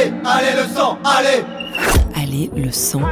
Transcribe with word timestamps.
Allez, 0.00 0.12
allez 0.24 0.62
le 0.62 0.74
sang, 0.74 0.98
allez 1.04 1.44
Allez 2.16 2.50
le 2.56 2.72
sang. 2.72 3.02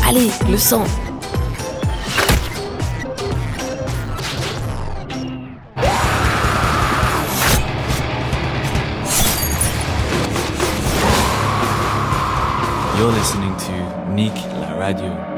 Allez 0.08 0.30
le 0.52 0.58
sang. 0.58 0.86
You're 13.00 13.12
listening 13.14 13.56
to 13.58 14.12
Nick 14.14 14.36
la 14.60 14.76
radio. 14.76 15.31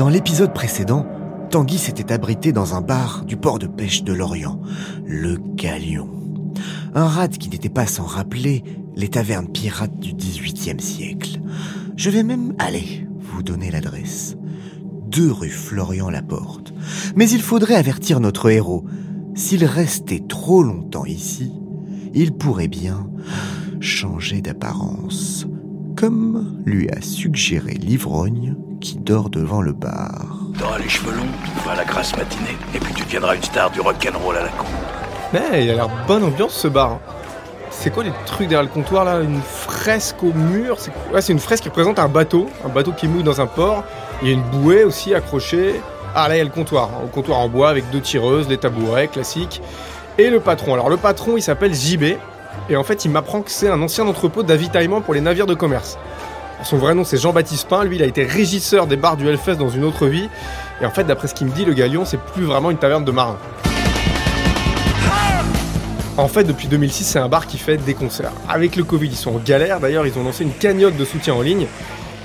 Dans 0.00 0.08
l'épisode 0.08 0.54
précédent, 0.54 1.04
Tanguy 1.50 1.76
s'était 1.76 2.10
abrité 2.10 2.52
dans 2.52 2.74
un 2.74 2.80
bar 2.80 3.22
du 3.26 3.36
port 3.36 3.58
de 3.58 3.66
pêche 3.66 4.02
de 4.02 4.14
Lorient, 4.14 4.58
le 5.04 5.36
Galion. 5.36 6.08
Un 6.94 7.04
rade 7.04 7.36
qui 7.36 7.50
n'était 7.50 7.68
pas 7.68 7.84
sans 7.84 8.04
rappeler 8.04 8.64
les 8.96 9.08
tavernes 9.08 9.52
pirates 9.52 9.98
du 9.98 10.14
XVIIIe 10.14 10.80
siècle. 10.80 11.42
Je 11.96 12.08
vais 12.08 12.22
même 12.22 12.54
aller 12.58 13.06
vous 13.18 13.42
donner 13.42 13.70
l'adresse. 13.70 14.38
Deux 15.10 15.30
rue 15.30 15.50
Florian-Laporte. 15.50 16.72
Mais 17.14 17.28
il 17.28 17.42
faudrait 17.42 17.74
avertir 17.74 18.20
notre 18.20 18.48
héros. 18.48 18.86
S'il 19.34 19.66
restait 19.66 20.24
trop 20.26 20.62
longtemps 20.62 21.04
ici, 21.04 21.52
il 22.14 22.32
pourrait 22.32 22.68
bien 22.68 23.06
changer 23.80 24.40
d'apparence. 24.40 25.46
Comme 25.94 26.62
lui 26.64 26.88
a 26.88 27.02
suggéré 27.02 27.74
l'ivrogne 27.74 28.56
qui 28.80 28.96
dort 28.96 29.30
devant 29.30 29.60
le 29.60 29.72
bar. 29.72 30.10
T'auras 30.58 30.78
les 30.78 30.88
cheveux 30.88 31.12
longs, 31.12 31.26
tu 31.44 31.50
feras 31.60 31.76
la 31.76 31.84
grasse 31.84 32.16
matinée, 32.16 32.56
et 32.74 32.78
puis 32.78 32.92
tu 32.94 33.04
deviendras 33.04 33.36
une 33.36 33.42
star 33.42 33.70
du 33.70 33.80
rock'n'roll 33.80 34.36
à 34.36 34.42
la 34.42 34.48
con. 34.48 34.66
Mais 35.32 35.64
il 35.64 35.70
a 35.70 35.74
l'air 35.74 35.88
bonne 36.06 36.24
ambiance 36.24 36.54
ce 36.54 36.68
bar. 36.68 36.98
C'est 37.70 37.90
quoi 37.90 38.02
les 38.02 38.12
trucs 38.26 38.48
derrière 38.48 38.62
le 38.62 38.68
comptoir 38.68 39.04
là? 39.04 39.20
Une 39.20 39.40
fresque 39.40 40.22
au 40.22 40.32
mur? 40.32 40.76
C'est 40.78 40.92
ouais, 41.12 41.22
c'est 41.22 41.32
une 41.32 41.38
fresque 41.38 41.62
qui 41.62 41.68
représente 41.68 41.98
un 41.98 42.08
bateau, 42.08 42.48
un 42.64 42.68
bateau 42.68 42.92
qui 42.92 43.06
mouille 43.06 43.22
dans 43.22 43.40
un 43.40 43.46
port. 43.46 43.84
Il 44.22 44.28
y 44.28 44.30
a 44.32 44.34
une 44.34 44.42
bouée 44.42 44.84
aussi 44.84 45.14
accrochée. 45.14 45.80
Ah 46.14 46.28
là 46.28 46.34
il 46.34 46.38
y 46.38 46.40
a 46.40 46.44
le 46.44 46.50
comptoir, 46.50 46.90
hein, 46.92 47.02
au 47.04 47.06
comptoir 47.06 47.38
en 47.38 47.48
bois 47.48 47.70
avec 47.70 47.88
deux 47.90 48.00
tireuses, 48.00 48.48
les 48.48 48.58
tabourets 48.58 49.08
classiques. 49.08 49.62
Et 50.18 50.28
le 50.28 50.40
patron. 50.40 50.74
Alors 50.74 50.90
le 50.90 50.96
patron 50.96 51.36
il 51.36 51.42
s'appelle 51.42 51.74
JB. 51.74 52.16
Et 52.68 52.76
en 52.76 52.82
fait 52.82 53.04
il 53.04 53.10
m'apprend 53.10 53.42
que 53.42 53.50
c'est 53.50 53.68
un 53.68 53.80
ancien 53.80 54.06
entrepôt 54.06 54.42
d'avitaillement 54.42 55.00
pour 55.00 55.14
les 55.14 55.20
navires 55.20 55.46
de 55.46 55.54
commerce. 55.54 55.96
Son 56.62 56.76
vrai 56.76 56.94
nom 56.94 57.04
c'est 57.04 57.16
Jean-Baptiste 57.16 57.68
Pain, 57.68 57.84
lui 57.84 57.96
il 57.96 58.02
a 58.02 58.06
été 58.06 58.24
régisseur 58.24 58.86
des 58.86 58.96
bars 58.96 59.16
du 59.16 59.28
Hellfest 59.28 59.56
dans 59.56 59.70
une 59.70 59.84
autre 59.84 60.06
vie. 60.06 60.28
Et 60.80 60.86
en 60.86 60.90
fait 60.90 61.04
d'après 61.04 61.28
ce 61.28 61.34
qu'il 61.34 61.46
me 61.46 61.52
dit, 61.52 61.64
le 61.64 61.72
Galion 61.72 62.04
c'est 62.04 62.20
plus 62.20 62.44
vraiment 62.44 62.70
une 62.70 62.78
taverne 62.78 63.04
de 63.04 63.12
marins. 63.12 63.38
En 66.16 66.28
fait, 66.28 66.44
depuis 66.44 66.68
2006, 66.68 67.04
c'est 67.04 67.18
un 67.18 67.28
bar 67.28 67.46
qui 67.46 67.56
fait 67.56 67.78
des 67.78 67.94
concerts. 67.94 68.32
Avec 68.46 68.76
le 68.76 68.84
Covid, 68.84 69.06
ils 69.06 69.16
sont 69.16 69.36
en 69.36 69.38
galère. 69.38 69.80
D'ailleurs, 69.80 70.06
ils 70.06 70.18
ont 70.18 70.24
lancé 70.24 70.44
une 70.44 70.52
cagnotte 70.52 70.94
de 70.98 71.04
soutien 71.06 71.32
en 71.32 71.40
ligne. 71.40 71.66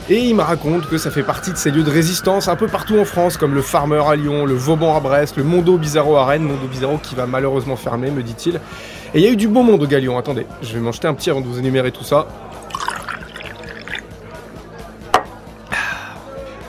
Et 0.10 0.20
il 0.20 0.36
me 0.36 0.42
raconte 0.42 0.88
que 0.88 0.98
ça 0.98 1.10
fait 1.12 1.24
partie 1.24 1.52
de 1.52 1.56
ces 1.56 1.72
lieux 1.72 1.84
de 1.84 1.90
résistance 1.90 2.48
un 2.48 2.56
peu 2.56 2.68
partout 2.68 3.00
en 3.00 3.06
France, 3.06 3.38
comme 3.38 3.56
le 3.56 3.62
Farmer 3.62 4.04
à 4.06 4.16
Lyon, 4.16 4.46
le 4.46 4.54
Vauban 4.54 4.96
à 4.96 5.00
Brest, 5.00 5.38
le 5.38 5.44
Mondo 5.44 5.78
Bizarro 5.78 6.18
à 6.18 6.26
Rennes, 6.26 6.44
Mondo 6.44 6.68
Bizarro 6.68 6.98
qui 6.98 7.16
va 7.16 7.26
malheureusement 7.26 7.76
fermer, 7.76 8.12
me 8.12 8.22
dit-il. 8.22 8.60
Et 9.14 9.20
il 9.20 9.22
y 9.22 9.28
a 9.28 9.32
eu 9.32 9.36
du 9.36 9.48
beau 9.48 9.64
monde 9.64 9.82
au 9.82 9.88
Galion. 9.88 10.18
Attendez, 10.18 10.46
je 10.62 10.74
vais 10.74 10.80
m'en 10.80 10.92
jeter 10.92 11.08
un 11.08 11.14
petit 11.14 11.30
avant 11.30 11.42
de 11.42 11.48
vous 11.48 11.58
énumérer 11.58 11.92
tout 11.92 12.04
ça. 12.04 12.28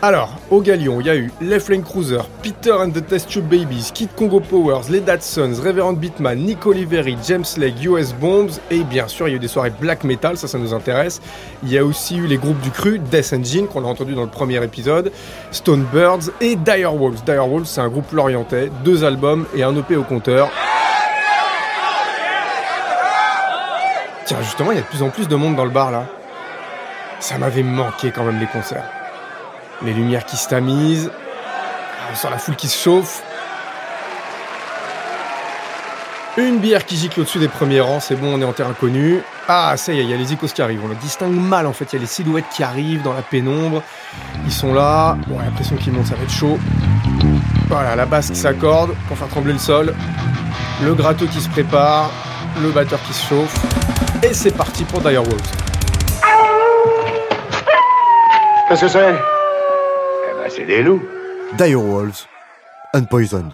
Alors, 0.06 0.30
au 0.52 0.60
Galion, 0.60 1.00
il 1.00 1.06
y 1.08 1.10
a 1.10 1.16
eu 1.16 1.32
Les 1.40 1.58
Flame 1.58 1.82
Cruiser, 1.82 2.20
Peter 2.40 2.70
and 2.70 2.90
the 2.90 3.04
Test 3.04 3.28
Tube 3.28 3.48
Babies, 3.48 3.90
Kid 3.92 4.08
Congo 4.14 4.38
Powers, 4.38 4.82
Les 4.88 5.00
Dadsons, 5.00 5.60
Reverend 5.60 5.94
Beatman, 5.94 6.38
Nick 6.38 6.64
Oliveri, 6.64 7.18
James 7.26 7.44
Legg, 7.56 7.82
US 7.82 8.12
Bombs, 8.12 8.60
et 8.70 8.84
bien 8.84 9.08
sûr, 9.08 9.26
il 9.26 9.32
y 9.32 9.34
a 9.34 9.36
eu 9.38 9.40
des 9.40 9.48
soirées 9.48 9.72
black 9.80 10.04
metal, 10.04 10.36
ça, 10.36 10.46
ça 10.46 10.58
nous 10.58 10.72
intéresse. 10.72 11.20
Il 11.64 11.72
y 11.72 11.76
a 11.76 11.84
aussi 11.84 12.18
eu 12.18 12.28
les 12.28 12.36
groupes 12.36 12.60
du 12.60 12.70
cru, 12.70 13.00
Death 13.00 13.32
Engine, 13.32 13.66
qu'on 13.66 13.84
a 13.84 13.88
entendu 13.88 14.14
dans 14.14 14.22
le 14.22 14.28
premier 14.28 14.62
épisode, 14.62 15.10
Stone 15.50 15.84
Birds 15.92 16.30
et 16.40 16.54
Dire 16.54 16.94
Wolves. 16.94 17.24
Dire 17.24 17.48
Wolves, 17.48 17.66
c'est 17.66 17.80
un 17.80 17.88
groupe 17.88 18.12
lorientais, 18.12 18.70
deux 18.84 19.02
albums 19.02 19.44
et 19.56 19.64
un 19.64 19.74
EP 19.74 19.96
au 19.96 20.04
compteur. 20.04 20.50
Tiens, 24.24 24.38
justement, 24.40 24.70
il 24.70 24.76
y 24.76 24.78
a 24.78 24.82
de 24.82 24.86
plus 24.86 25.02
en 25.02 25.10
plus 25.10 25.26
de 25.26 25.34
monde 25.34 25.56
dans 25.56 25.64
le 25.64 25.72
bar 25.72 25.90
là. 25.90 26.06
Ça 27.18 27.38
m'avait 27.38 27.64
manqué 27.64 28.12
quand 28.12 28.22
même 28.22 28.38
les 28.38 28.46
concerts. 28.46 28.84
Les 29.82 29.92
lumières 29.92 30.24
qui 30.24 30.36
se 30.36 30.48
tamisent. 30.48 31.10
On 32.10 32.14
sent 32.14 32.28
la 32.30 32.38
foule 32.38 32.56
qui 32.56 32.68
se 32.68 32.82
chauffe. 32.82 33.22
Une 36.38 36.58
bière 36.58 36.84
qui 36.84 36.96
gicle 36.96 37.20
au-dessus 37.20 37.38
des 37.38 37.48
premiers 37.48 37.80
rangs, 37.80 38.00
c'est 38.00 38.14
bon, 38.14 38.34
on 38.34 38.40
est 38.42 38.44
en 38.44 38.52
terrain 38.52 38.74
connu. 38.74 39.22
Ah, 39.48 39.74
ça 39.76 39.92
y 39.92 40.00
est, 40.00 40.02
il 40.02 40.10
y 40.10 40.12
a 40.12 40.18
les 40.18 40.34
icônes 40.34 40.50
qui 40.50 40.60
arrivent. 40.60 40.82
On 40.84 40.88
le 40.88 40.94
distingue 40.94 41.32
mal 41.32 41.66
en 41.66 41.72
fait. 41.72 41.92
Il 41.92 41.96
y 41.96 41.98
a 41.98 42.00
les 42.00 42.06
silhouettes 42.06 42.48
qui 42.50 42.62
arrivent 42.62 43.02
dans 43.02 43.14
la 43.14 43.22
pénombre. 43.22 43.82
Ils 44.44 44.52
sont 44.52 44.74
là. 44.74 45.16
Bon, 45.28 45.38
l'impression 45.38 45.76
qu'ils 45.76 45.92
montent, 45.92 46.08
ça 46.08 46.14
va 46.14 46.22
être 46.22 46.30
chaud. 46.30 46.58
Voilà, 47.68 47.96
la 47.96 48.06
basse 48.06 48.28
qui 48.30 48.36
s'accorde 48.36 48.94
pour 49.08 49.16
faire 49.16 49.28
trembler 49.28 49.54
le 49.54 49.58
sol. 49.58 49.94
Le 50.82 50.94
gratteux 50.94 51.26
qui 51.26 51.40
se 51.40 51.48
prépare. 51.48 52.10
Le 52.62 52.70
batteur 52.70 53.00
qui 53.06 53.14
se 53.14 53.28
chauffe. 53.28 53.54
Et 54.22 54.34
c'est 54.34 54.54
parti 54.54 54.84
pour 54.84 55.00
Dire 55.00 55.22
Wolves. 55.22 55.40
Qu'est-ce 58.68 58.80
que 58.80 58.88
c'est? 58.88 59.35
C'est 60.56 60.64
des 60.64 60.82
loups. 60.82 61.02
Dire 61.58 61.80
Wolves, 61.80 62.26
Unpoisoned. 62.94 63.52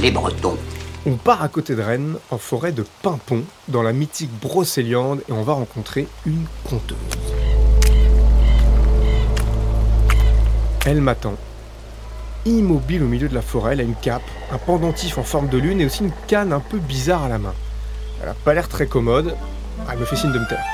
Les 0.00 0.10
Bretons. 0.10 0.56
On 1.06 1.16
part 1.16 1.42
à 1.42 1.48
côté 1.48 1.74
de 1.74 1.82
Rennes, 1.82 2.16
en 2.30 2.38
forêt 2.38 2.72
de 2.72 2.84
Pimpon, 3.02 3.44
dans 3.68 3.82
la 3.82 3.92
mythique 3.92 4.30
Brocéliande, 4.40 5.22
et 5.28 5.32
on 5.32 5.42
va 5.42 5.52
rencontrer 5.52 6.08
une 6.24 6.46
conteuse. 6.64 6.96
Elle 10.86 11.02
m'attend. 11.02 11.34
Immobile 12.46 13.02
au 13.02 13.06
milieu 13.06 13.28
de 13.28 13.34
la 13.34 13.42
forêt, 13.42 13.74
elle 13.74 13.80
a 13.80 13.84
une 13.84 13.94
cape, 13.94 14.22
un 14.50 14.58
pendentif 14.58 15.18
en 15.18 15.22
forme 15.22 15.48
de 15.48 15.58
lune 15.58 15.82
et 15.82 15.86
aussi 15.86 16.04
une 16.04 16.12
canne 16.26 16.54
un 16.54 16.60
peu 16.60 16.78
bizarre 16.78 17.24
à 17.24 17.28
la 17.28 17.38
main. 17.38 17.54
Elle 18.22 18.30
a 18.30 18.34
pas 18.34 18.54
l'air 18.54 18.68
très 18.68 18.86
commode. 18.86 19.36
Elle 19.90 19.98
me 19.98 20.04
fait 20.06 20.16
signe 20.16 20.32
de 20.32 20.38
me 20.38 20.48
taire. 20.48 20.64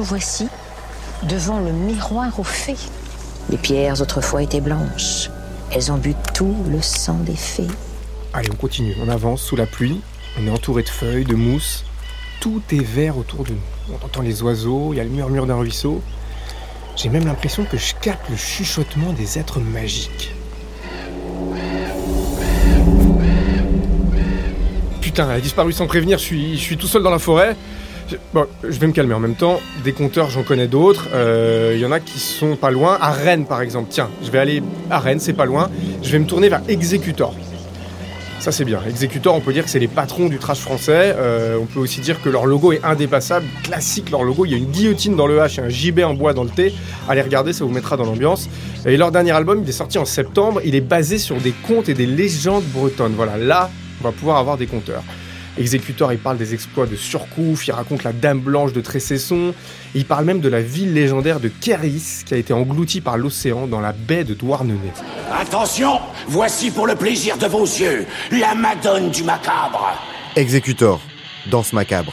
Nous 0.00 0.06
voici 0.06 0.48
devant 1.24 1.60
le 1.60 1.72
miroir 1.72 2.40
aux 2.40 2.42
fées. 2.42 2.88
Les 3.50 3.58
pierres 3.58 4.00
autrefois 4.00 4.42
étaient 4.42 4.62
blanches. 4.62 5.28
Elles 5.70 5.92
ont 5.92 5.98
bu 5.98 6.14
tout 6.32 6.56
le 6.70 6.80
sang 6.80 7.18
des 7.18 7.36
fées. 7.36 7.66
Allez, 8.32 8.48
on 8.50 8.56
continue. 8.56 8.94
On 9.04 9.10
avance 9.10 9.42
sous 9.42 9.56
la 9.56 9.66
pluie. 9.66 10.00
On 10.38 10.46
est 10.46 10.50
entouré 10.50 10.84
de 10.84 10.88
feuilles, 10.88 11.26
de 11.26 11.34
mousse. 11.34 11.84
Tout 12.40 12.62
est 12.72 12.82
vert 12.82 13.18
autour 13.18 13.44
de 13.44 13.50
nous. 13.50 13.92
On 13.92 14.02
entend 14.02 14.22
les 14.22 14.42
oiseaux, 14.42 14.94
il 14.94 14.96
y 14.96 15.00
a 15.00 15.04
le 15.04 15.10
murmure 15.10 15.46
d'un 15.46 15.56
ruisseau. 15.56 16.00
J'ai 16.96 17.10
même 17.10 17.26
l'impression 17.26 17.66
que 17.66 17.76
je 17.76 17.94
capte 18.00 18.30
le 18.30 18.36
chuchotement 18.36 19.12
des 19.12 19.38
êtres 19.38 19.60
magiques. 19.60 20.32
Putain, 25.02 25.28
elle 25.28 25.36
a 25.36 25.40
disparu 25.42 25.74
sans 25.74 25.86
prévenir, 25.86 26.16
je 26.16 26.24
suis, 26.24 26.56
je 26.56 26.62
suis 26.62 26.78
tout 26.78 26.86
seul 26.86 27.02
dans 27.02 27.10
la 27.10 27.18
forêt. 27.18 27.54
Bon, 28.32 28.46
je 28.62 28.78
vais 28.78 28.86
me 28.86 28.92
calmer 28.92 29.14
en 29.14 29.20
même 29.20 29.34
temps. 29.34 29.60
Des 29.84 29.92
compteurs, 29.92 30.30
j'en 30.30 30.42
connais 30.42 30.66
d'autres. 30.66 31.08
Euh, 31.14 31.72
Il 31.74 31.80
y 31.80 31.86
en 31.86 31.92
a 31.92 32.00
qui 32.00 32.18
sont 32.18 32.56
pas 32.56 32.70
loin. 32.70 32.98
À 33.00 33.10
Rennes, 33.12 33.46
par 33.46 33.60
exemple. 33.62 33.88
Tiens, 33.90 34.08
je 34.24 34.30
vais 34.30 34.38
aller 34.38 34.62
à 34.90 34.98
Rennes, 34.98 35.20
c'est 35.20 35.32
pas 35.32 35.44
loin. 35.46 35.70
Je 36.02 36.10
vais 36.10 36.18
me 36.18 36.26
tourner 36.26 36.48
vers 36.48 36.62
Executor. 36.68 37.34
Ça 38.40 38.52
c'est 38.52 38.64
bien. 38.64 38.80
Executor, 38.88 39.34
on 39.34 39.40
peut 39.40 39.52
dire 39.52 39.64
que 39.64 39.70
c'est 39.70 39.78
les 39.78 39.86
patrons 39.86 40.28
du 40.28 40.38
trash 40.38 40.60
français. 40.60 41.14
Euh, 41.18 41.58
on 41.60 41.66
peut 41.66 41.78
aussi 41.78 42.00
dire 42.00 42.22
que 42.22 42.30
leur 42.30 42.46
logo 42.46 42.72
est 42.72 42.82
indépassable, 42.82 43.44
classique 43.62 44.10
leur 44.10 44.22
logo. 44.22 44.46
Il 44.46 44.52
y 44.52 44.54
a 44.54 44.56
une 44.56 44.70
guillotine 44.70 45.14
dans 45.14 45.26
le 45.26 45.38
H 45.38 45.60
et 45.60 45.62
un 45.62 45.68
gibet 45.68 46.04
en 46.04 46.14
bois 46.14 46.32
dans 46.32 46.44
le 46.44 46.48
T. 46.48 46.72
Allez 47.06 47.20
regarder, 47.20 47.52
ça 47.52 47.64
vous 47.64 47.70
mettra 47.70 47.98
dans 47.98 48.06
l'ambiance. 48.06 48.48
Et 48.86 48.96
leur 48.96 49.12
dernier 49.12 49.32
album, 49.32 49.60
il 49.62 49.68
est 49.68 49.72
sorti 49.72 49.98
en 49.98 50.06
septembre. 50.06 50.62
Il 50.64 50.74
est 50.74 50.80
basé 50.80 51.18
sur 51.18 51.36
des 51.36 51.52
contes 51.52 51.90
et 51.90 51.94
des 51.94 52.06
légendes 52.06 52.64
bretonnes. 52.72 53.12
Voilà, 53.14 53.36
là, 53.36 53.68
on 54.00 54.04
va 54.04 54.12
pouvoir 54.12 54.38
avoir 54.38 54.56
des 54.56 54.66
compteurs. 54.66 55.02
Executor, 55.58 56.12
il 56.12 56.18
parle 56.18 56.38
des 56.38 56.54
exploits 56.54 56.86
de 56.86 56.96
Surcouf, 56.96 57.66
il 57.66 57.72
raconte 57.72 58.04
la 58.04 58.12
Dame 58.12 58.40
Blanche 58.40 58.72
de 58.72 58.80
Trécesson, 58.80 59.52
et 59.94 59.98
il 59.98 60.04
parle 60.04 60.24
même 60.24 60.40
de 60.40 60.48
la 60.48 60.60
ville 60.60 60.94
légendaire 60.94 61.40
de 61.40 61.48
Kéris 61.48 62.22
qui 62.24 62.34
a 62.34 62.36
été 62.36 62.52
engloutie 62.52 63.00
par 63.00 63.18
l'océan 63.18 63.66
dans 63.66 63.80
la 63.80 63.92
baie 63.92 64.24
de 64.24 64.34
Douarnenez. 64.34 64.92
Attention, 65.32 66.00
voici 66.28 66.70
pour 66.70 66.86
le 66.86 66.94
plaisir 66.94 67.36
de 67.36 67.46
vos 67.46 67.64
yeux, 67.64 68.06
la 68.30 68.54
Madone 68.54 69.10
du 69.10 69.24
macabre. 69.24 69.92
Executor, 70.36 71.00
danse 71.50 71.72
macabre. 71.72 72.12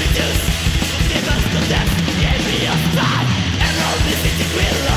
reduce. 0.00 0.42
Give 1.12 1.26
us 1.28 1.44
to 1.52 1.60
death, 1.68 1.90
give 2.20 2.42
me 2.48 2.58
a 2.64 2.76
time, 2.96 3.28
and 3.64 3.74
all 3.84 3.98
this 4.08 4.20
is 4.24 4.56
will. 4.56 4.89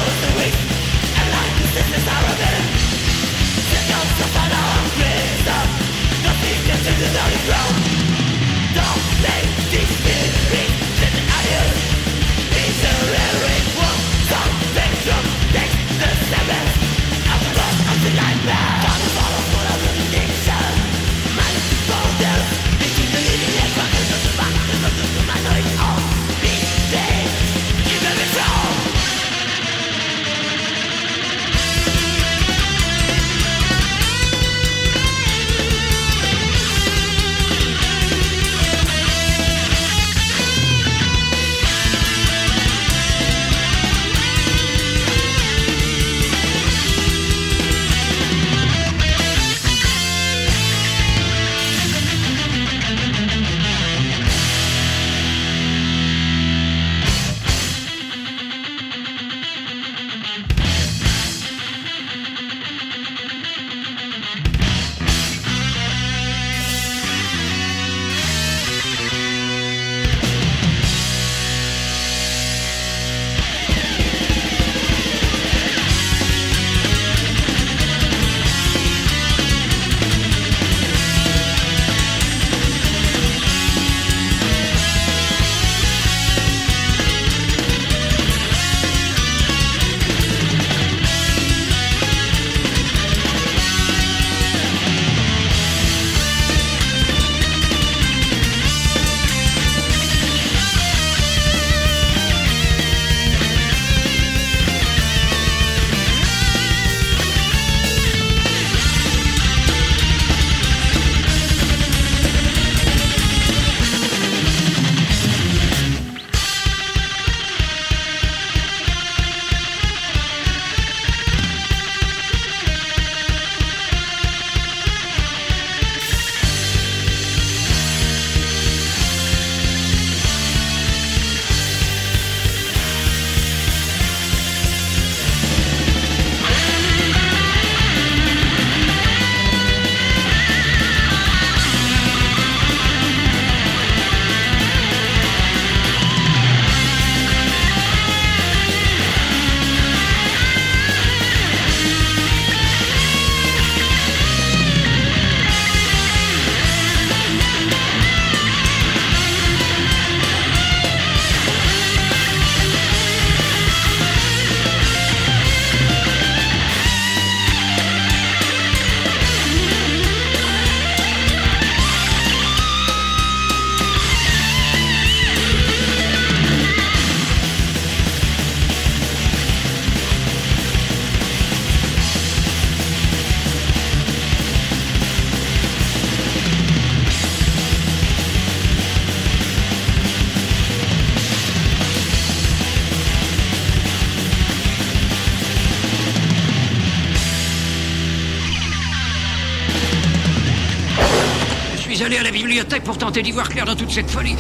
Bibliothèque 202.64 202.84
pour 202.84 202.98
tenter 202.98 203.22
d'y 203.22 203.32
voir 203.32 203.50
clair 203.50 203.66
dans 203.66 203.76
toute 203.76 203.92
cette 203.92 204.10
folie. 204.10 204.36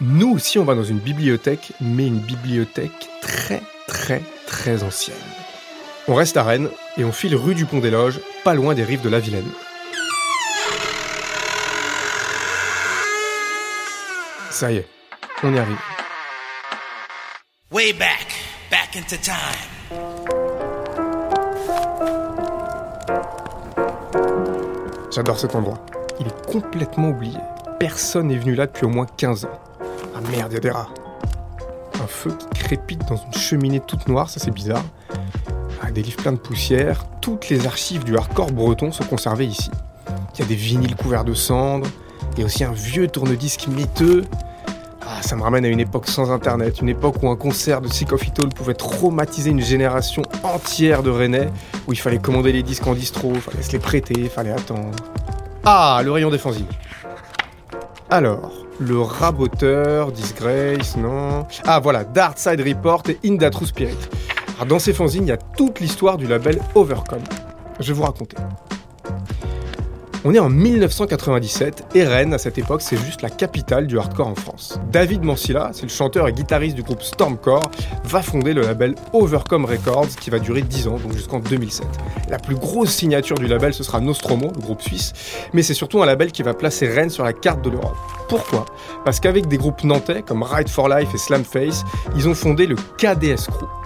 Nous 0.00 0.30
aussi, 0.30 0.58
on 0.58 0.64
va 0.64 0.74
dans 0.74 0.84
une 0.84 0.98
bibliothèque, 0.98 1.72
mais 1.80 2.06
une 2.06 2.20
bibliothèque 2.20 3.08
très, 3.20 3.60
très, 3.88 4.22
très 4.46 4.82
ancienne. 4.82 5.16
On 6.06 6.14
reste 6.14 6.36
à 6.36 6.44
Rennes 6.44 6.70
et 6.96 7.04
on 7.04 7.12
file 7.12 7.34
rue 7.34 7.54
du 7.54 7.66
Pont 7.66 7.80
des 7.80 7.90
Loges, 7.90 8.20
pas 8.44 8.54
loin 8.54 8.74
des 8.74 8.84
rives 8.84 9.02
de 9.02 9.08
la 9.08 9.18
Vilaine. 9.18 9.50
Ça 14.50 14.70
y 14.70 14.76
est, 14.76 14.88
on 15.42 15.52
y 15.52 15.58
arrive. 15.58 15.78
Way 17.72 17.92
back, 17.92 18.34
back 18.70 18.96
into 18.96 19.16
time. 19.16 19.79
J'adore 25.10 25.38
cet 25.40 25.56
endroit. 25.56 25.78
Il 26.20 26.28
est 26.28 26.46
complètement 26.46 27.08
oublié. 27.08 27.36
Personne 27.80 28.28
n'est 28.28 28.38
venu 28.38 28.54
là 28.54 28.66
depuis 28.66 28.86
au 28.86 28.90
moins 28.90 29.06
15 29.16 29.44
ans. 29.44 29.60
Ah 30.14 30.20
merde, 30.30 30.52
y 30.52 30.56
a 30.56 30.60
des 30.60 30.70
rats. 30.70 30.88
Un 32.00 32.06
feu 32.06 32.30
qui 32.38 32.62
crépite 32.62 33.08
dans 33.08 33.16
une 33.16 33.32
cheminée 33.32 33.80
toute 33.80 34.06
noire, 34.06 34.30
ça 34.30 34.38
c'est 34.38 34.52
bizarre. 34.52 34.84
Ah, 35.82 35.90
des 35.90 36.02
livres 36.02 36.18
pleins 36.18 36.32
de 36.32 36.38
poussière. 36.38 37.04
Toutes 37.20 37.48
les 37.48 37.66
archives 37.66 38.04
du 38.04 38.16
hardcore 38.16 38.52
breton 38.52 38.92
sont 38.92 39.02
conservées 39.02 39.46
ici. 39.46 39.70
Il 40.34 40.40
y 40.40 40.42
a 40.42 40.46
des 40.46 40.54
vinyles 40.54 40.94
couverts 40.94 41.24
de 41.24 41.34
cendres. 41.34 41.88
Il 42.34 42.40
y 42.40 42.42
a 42.42 42.46
aussi 42.46 42.62
un 42.62 42.72
vieux 42.72 43.08
tourne-disque 43.08 43.66
miteux. 43.66 44.22
Ah, 45.20 45.22
ça 45.22 45.36
me 45.36 45.42
ramène 45.42 45.66
à 45.66 45.68
une 45.68 45.80
époque 45.80 46.06
sans 46.06 46.30
internet, 46.30 46.80
une 46.80 46.88
époque 46.88 47.16
où 47.22 47.28
un 47.28 47.36
concert 47.36 47.82
de 47.82 47.88
Sick 47.88 48.10
of 48.12 48.26
It 48.26 48.38
All 48.38 48.48
pouvait 48.48 48.72
traumatiser 48.72 49.50
une 49.50 49.60
génération 49.60 50.22
entière 50.42 51.02
de 51.02 51.10
Rennais, 51.10 51.50
où 51.86 51.92
il 51.92 51.98
fallait 51.98 52.18
commander 52.18 52.52
les 52.52 52.62
disques 52.62 52.86
en 52.86 52.94
distro, 52.94 53.34
fallait 53.34 53.62
se 53.62 53.72
les 53.72 53.80
prêter, 53.80 54.30
fallait 54.30 54.52
attendre. 54.52 54.92
Ah, 55.62 56.00
le 56.02 56.10
rayon 56.10 56.30
fanzines. 56.38 56.64
Alors, 58.08 58.64
le 58.78 58.98
raboteur, 58.98 60.10
Disgrace, 60.10 60.96
non 60.96 61.46
Ah 61.66 61.80
voilà, 61.80 62.04
Dark 62.04 62.38
Side 62.38 62.62
Report 62.66 63.02
et 63.10 63.18
In 63.28 63.36
That 63.36 63.50
True 63.50 63.66
Spirit. 63.66 63.98
Alors, 64.54 64.66
dans 64.66 64.78
ces 64.78 64.94
fanzines, 64.94 65.24
il 65.24 65.28
y 65.28 65.32
a 65.32 65.36
toute 65.36 65.80
l'histoire 65.80 66.16
du 66.16 66.26
label 66.26 66.58
Overcome. 66.74 67.24
Je 67.78 67.88
vais 67.88 67.92
vous 67.92 68.04
raconter. 68.04 68.38
On 70.22 70.34
est 70.34 70.38
en 70.38 70.50
1997 70.50 71.84
et 71.94 72.04
Rennes, 72.04 72.34
à 72.34 72.38
cette 72.38 72.58
époque, 72.58 72.82
c'est 72.82 72.98
juste 72.98 73.22
la 73.22 73.30
capitale 73.30 73.86
du 73.86 73.98
hardcore 73.98 74.26
en 74.26 74.34
France. 74.34 74.78
David 74.92 75.24
Mancilla, 75.24 75.70
c'est 75.72 75.84
le 75.84 75.88
chanteur 75.88 76.28
et 76.28 76.32
guitariste 76.34 76.76
du 76.76 76.82
groupe 76.82 77.00
Stormcore, 77.00 77.70
va 78.04 78.20
fonder 78.20 78.52
le 78.52 78.60
label 78.60 78.96
Overcome 79.14 79.64
Records 79.64 80.08
qui 80.20 80.28
va 80.28 80.38
durer 80.38 80.60
10 80.60 80.88
ans, 80.88 80.98
donc 80.98 81.14
jusqu'en 81.14 81.38
2007. 81.38 81.86
La 82.28 82.38
plus 82.38 82.54
grosse 82.54 82.90
signature 82.90 83.38
du 83.38 83.46
label, 83.46 83.72
ce 83.72 83.82
sera 83.82 84.00
Nostromo, 84.00 84.52
le 84.54 84.60
groupe 84.60 84.82
suisse, 84.82 85.14
mais 85.54 85.62
c'est 85.62 85.72
surtout 85.72 86.02
un 86.02 86.06
label 86.06 86.32
qui 86.32 86.42
va 86.42 86.52
placer 86.52 86.86
Rennes 86.86 87.08
sur 87.08 87.24
la 87.24 87.32
carte 87.32 87.62
de 87.64 87.70
l'Europe. 87.70 87.96
Pourquoi? 88.28 88.66
Parce 89.06 89.20
qu'avec 89.20 89.48
des 89.48 89.56
groupes 89.56 89.84
nantais 89.84 90.20
comme 90.20 90.42
Ride 90.42 90.68
for 90.68 90.90
Life 90.90 91.08
et 91.14 91.18
Slamface, 91.18 91.82
ils 92.14 92.28
ont 92.28 92.34
fondé 92.34 92.66
le 92.66 92.76
KDS 92.98 93.46
Crew. 93.46 93.79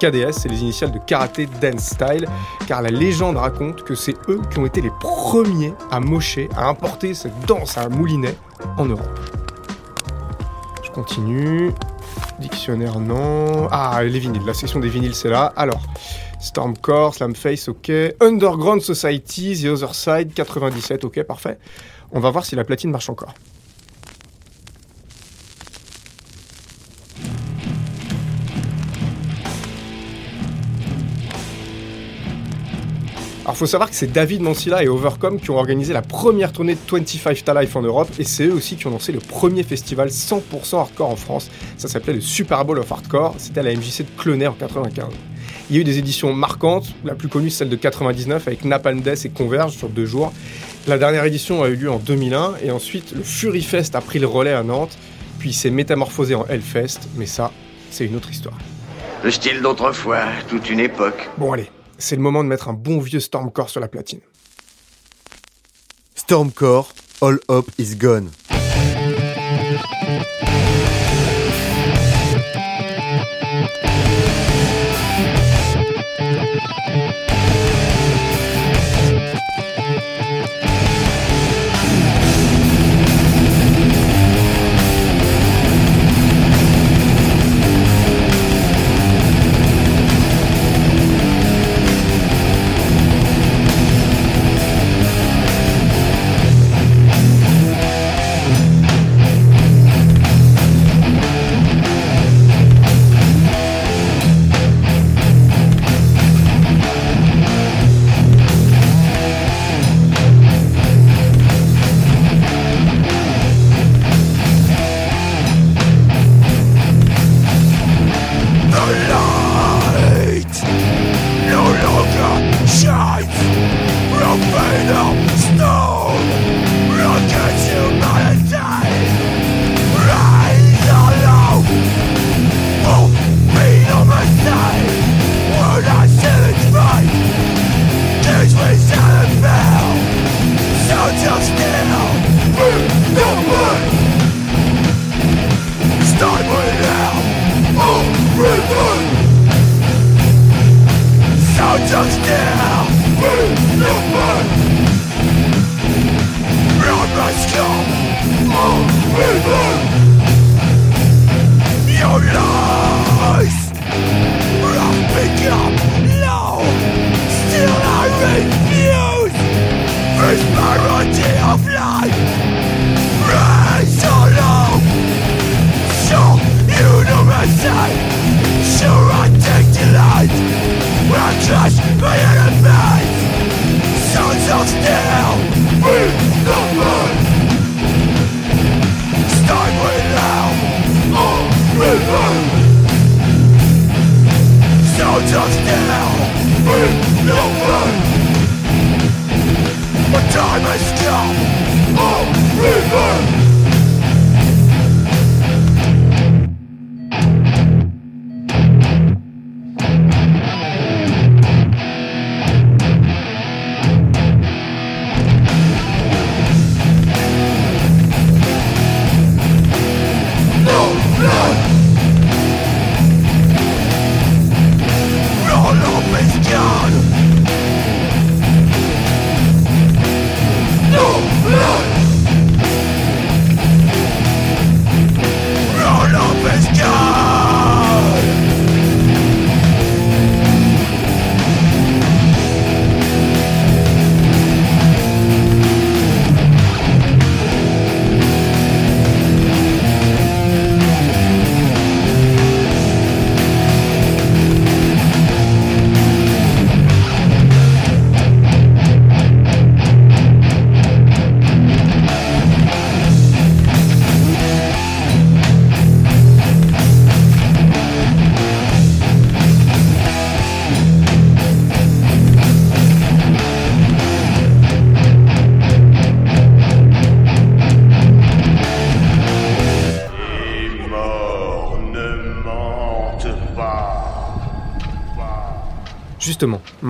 KDS, 0.00 0.32
c'est 0.32 0.48
les 0.48 0.62
initiales 0.62 0.92
de 0.92 0.98
Karate 0.98 1.42
Dance 1.60 1.90
Style, 1.90 2.26
car 2.66 2.80
la 2.80 2.88
légende 2.88 3.36
raconte 3.36 3.84
que 3.84 3.94
c'est 3.94 4.16
eux 4.28 4.40
qui 4.50 4.58
ont 4.58 4.64
été 4.64 4.80
les 4.80 4.90
premiers 4.98 5.74
à 5.90 6.00
mocher, 6.00 6.48
à 6.56 6.68
importer 6.68 7.12
cette 7.12 7.38
danse 7.46 7.76
à 7.76 7.88
moulinet 7.90 8.34
en 8.78 8.86
Europe. 8.86 9.20
Je 10.82 10.90
continue. 10.90 11.70
Dictionnaire, 12.38 12.98
non. 12.98 13.68
Ah, 13.70 14.02
les 14.02 14.18
vinyles, 14.18 14.44
la 14.46 14.54
section 14.54 14.80
des 14.80 14.88
vinyles, 14.88 15.14
c'est 15.14 15.28
là. 15.28 15.52
Alors, 15.56 15.82
Stormcore, 16.40 17.14
Slamface, 17.14 17.68
ok. 17.68 17.92
Underground 18.20 18.80
Society, 18.80 19.62
The 19.62 19.66
Other 19.66 19.94
Side, 19.94 20.32
97, 20.32 21.04
ok, 21.04 21.22
parfait. 21.24 21.58
On 22.12 22.20
va 22.20 22.30
voir 22.30 22.46
si 22.46 22.56
la 22.56 22.64
platine 22.64 22.90
marche 22.90 23.10
encore. 23.10 23.34
Alors 33.50 33.58
faut 33.58 33.66
savoir 33.66 33.90
que 33.90 33.96
c'est 33.96 34.12
David 34.12 34.42
Mancilla 34.42 34.84
et 34.84 34.86
Overcome 34.86 35.40
qui 35.40 35.50
ont 35.50 35.56
organisé 35.56 35.92
la 35.92 36.02
première 36.02 36.52
tournée 36.52 36.76
de 36.76 36.80
25 36.88 37.44
Ta 37.44 37.60
Life 37.60 37.74
en 37.74 37.82
Europe 37.82 38.08
et 38.20 38.22
c'est 38.22 38.44
eux 38.44 38.52
aussi 38.52 38.76
qui 38.76 38.86
ont 38.86 38.90
lancé 38.90 39.10
le 39.10 39.18
premier 39.18 39.64
festival 39.64 40.06
100% 40.06 40.78
hardcore 40.78 41.10
en 41.10 41.16
France. 41.16 41.50
Ça 41.76 41.88
s'appelait 41.88 42.12
le 42.12 42.20
Super 42.20 42.64
Bowl 42.64 42.78
of 42.78 42.92
Hardcore, 42.92 43.34
c'était 43.38 43.58
à 43.58 43.62
la 43.64 43.74
MJC 43.74 44.02
de 44.02 44.22
Clenay 44.22 44.46
en 44.46 44.52
95. 44.52 45.08
Il 45.68 45.74
y 45.74 45.78
a 45.80 45.82
eu 45.82 45.84
des 45.84 45.98
éditions 45.98 46.32
marquantes, 46.32 46.94
la 47.04 47.16
plus 47.16 47.26
connue 47.26 47.50
celle 47.50 47.68
de 47.68 47.74
99 47.74 48.46
avec 48.46 48.64
Napalm 48.64 49.00
Death 49.00 49.24
et 49.24 49.30
Converge 49.30 49.72
sur 49.72 49.88
deux 49.88 50.06
jours. 50.06 50.32
La 50.86 50.96
dernière 50.96 51.24
édition 51.24 51.64
a 51.64 51.70
eu 51.70 51.74
lieu 51.74 51.90
en 51.90 51.98
2001 51.98 52.52
et 52.62 52.70
ensuite 52.70 53.10
le 53.16 53.24
Fury 53.24 53.62
Fest 53.62 53.96
a 53.96 54.00
pris 54.00 54.20
le 54.20 54.28
relais 54.28 54.52
à 54.52 54.62
Nantes, 54.62 54.96
puis 55.40 55.52
s'est 55.52 55.70
métamorphosé 55.70 56.36
en 56.36 56.46
Hellfest, 56.46 57.00
mais 57.16 57.26
ça, 57.26 57.50
c'est 57.90 58.06
une 58.06 58.14
autre 58.14 58.30
histoire. 58.30 58.58
Le 59.24 59.30
style 59.32 59.60
d'autrefois, 59.60 60.22
toute 60.48 60.70
une 60.70 60.78
époque. 60.78 61.28
Bon 61.36 61.52
allez, 61.52 61.68
c'est 62.00 62.16
le 62.16 62.22
moment 62.22 62.42
de 62.42 62.48
mettre 62.48 62.68
un 62.68 62.72
bon 62.72 62.98
vieux 62.98 63.20
Stormcore 63.20 63.70
sur 63.70 63.80
la 63.80 63.88
platine. 63.88 64.20
Stormcore, 66.14 66.92
All 67.22 67.38
Hope 67.48 67.70
is 67.78 67.96
Gone. 67.96 68.30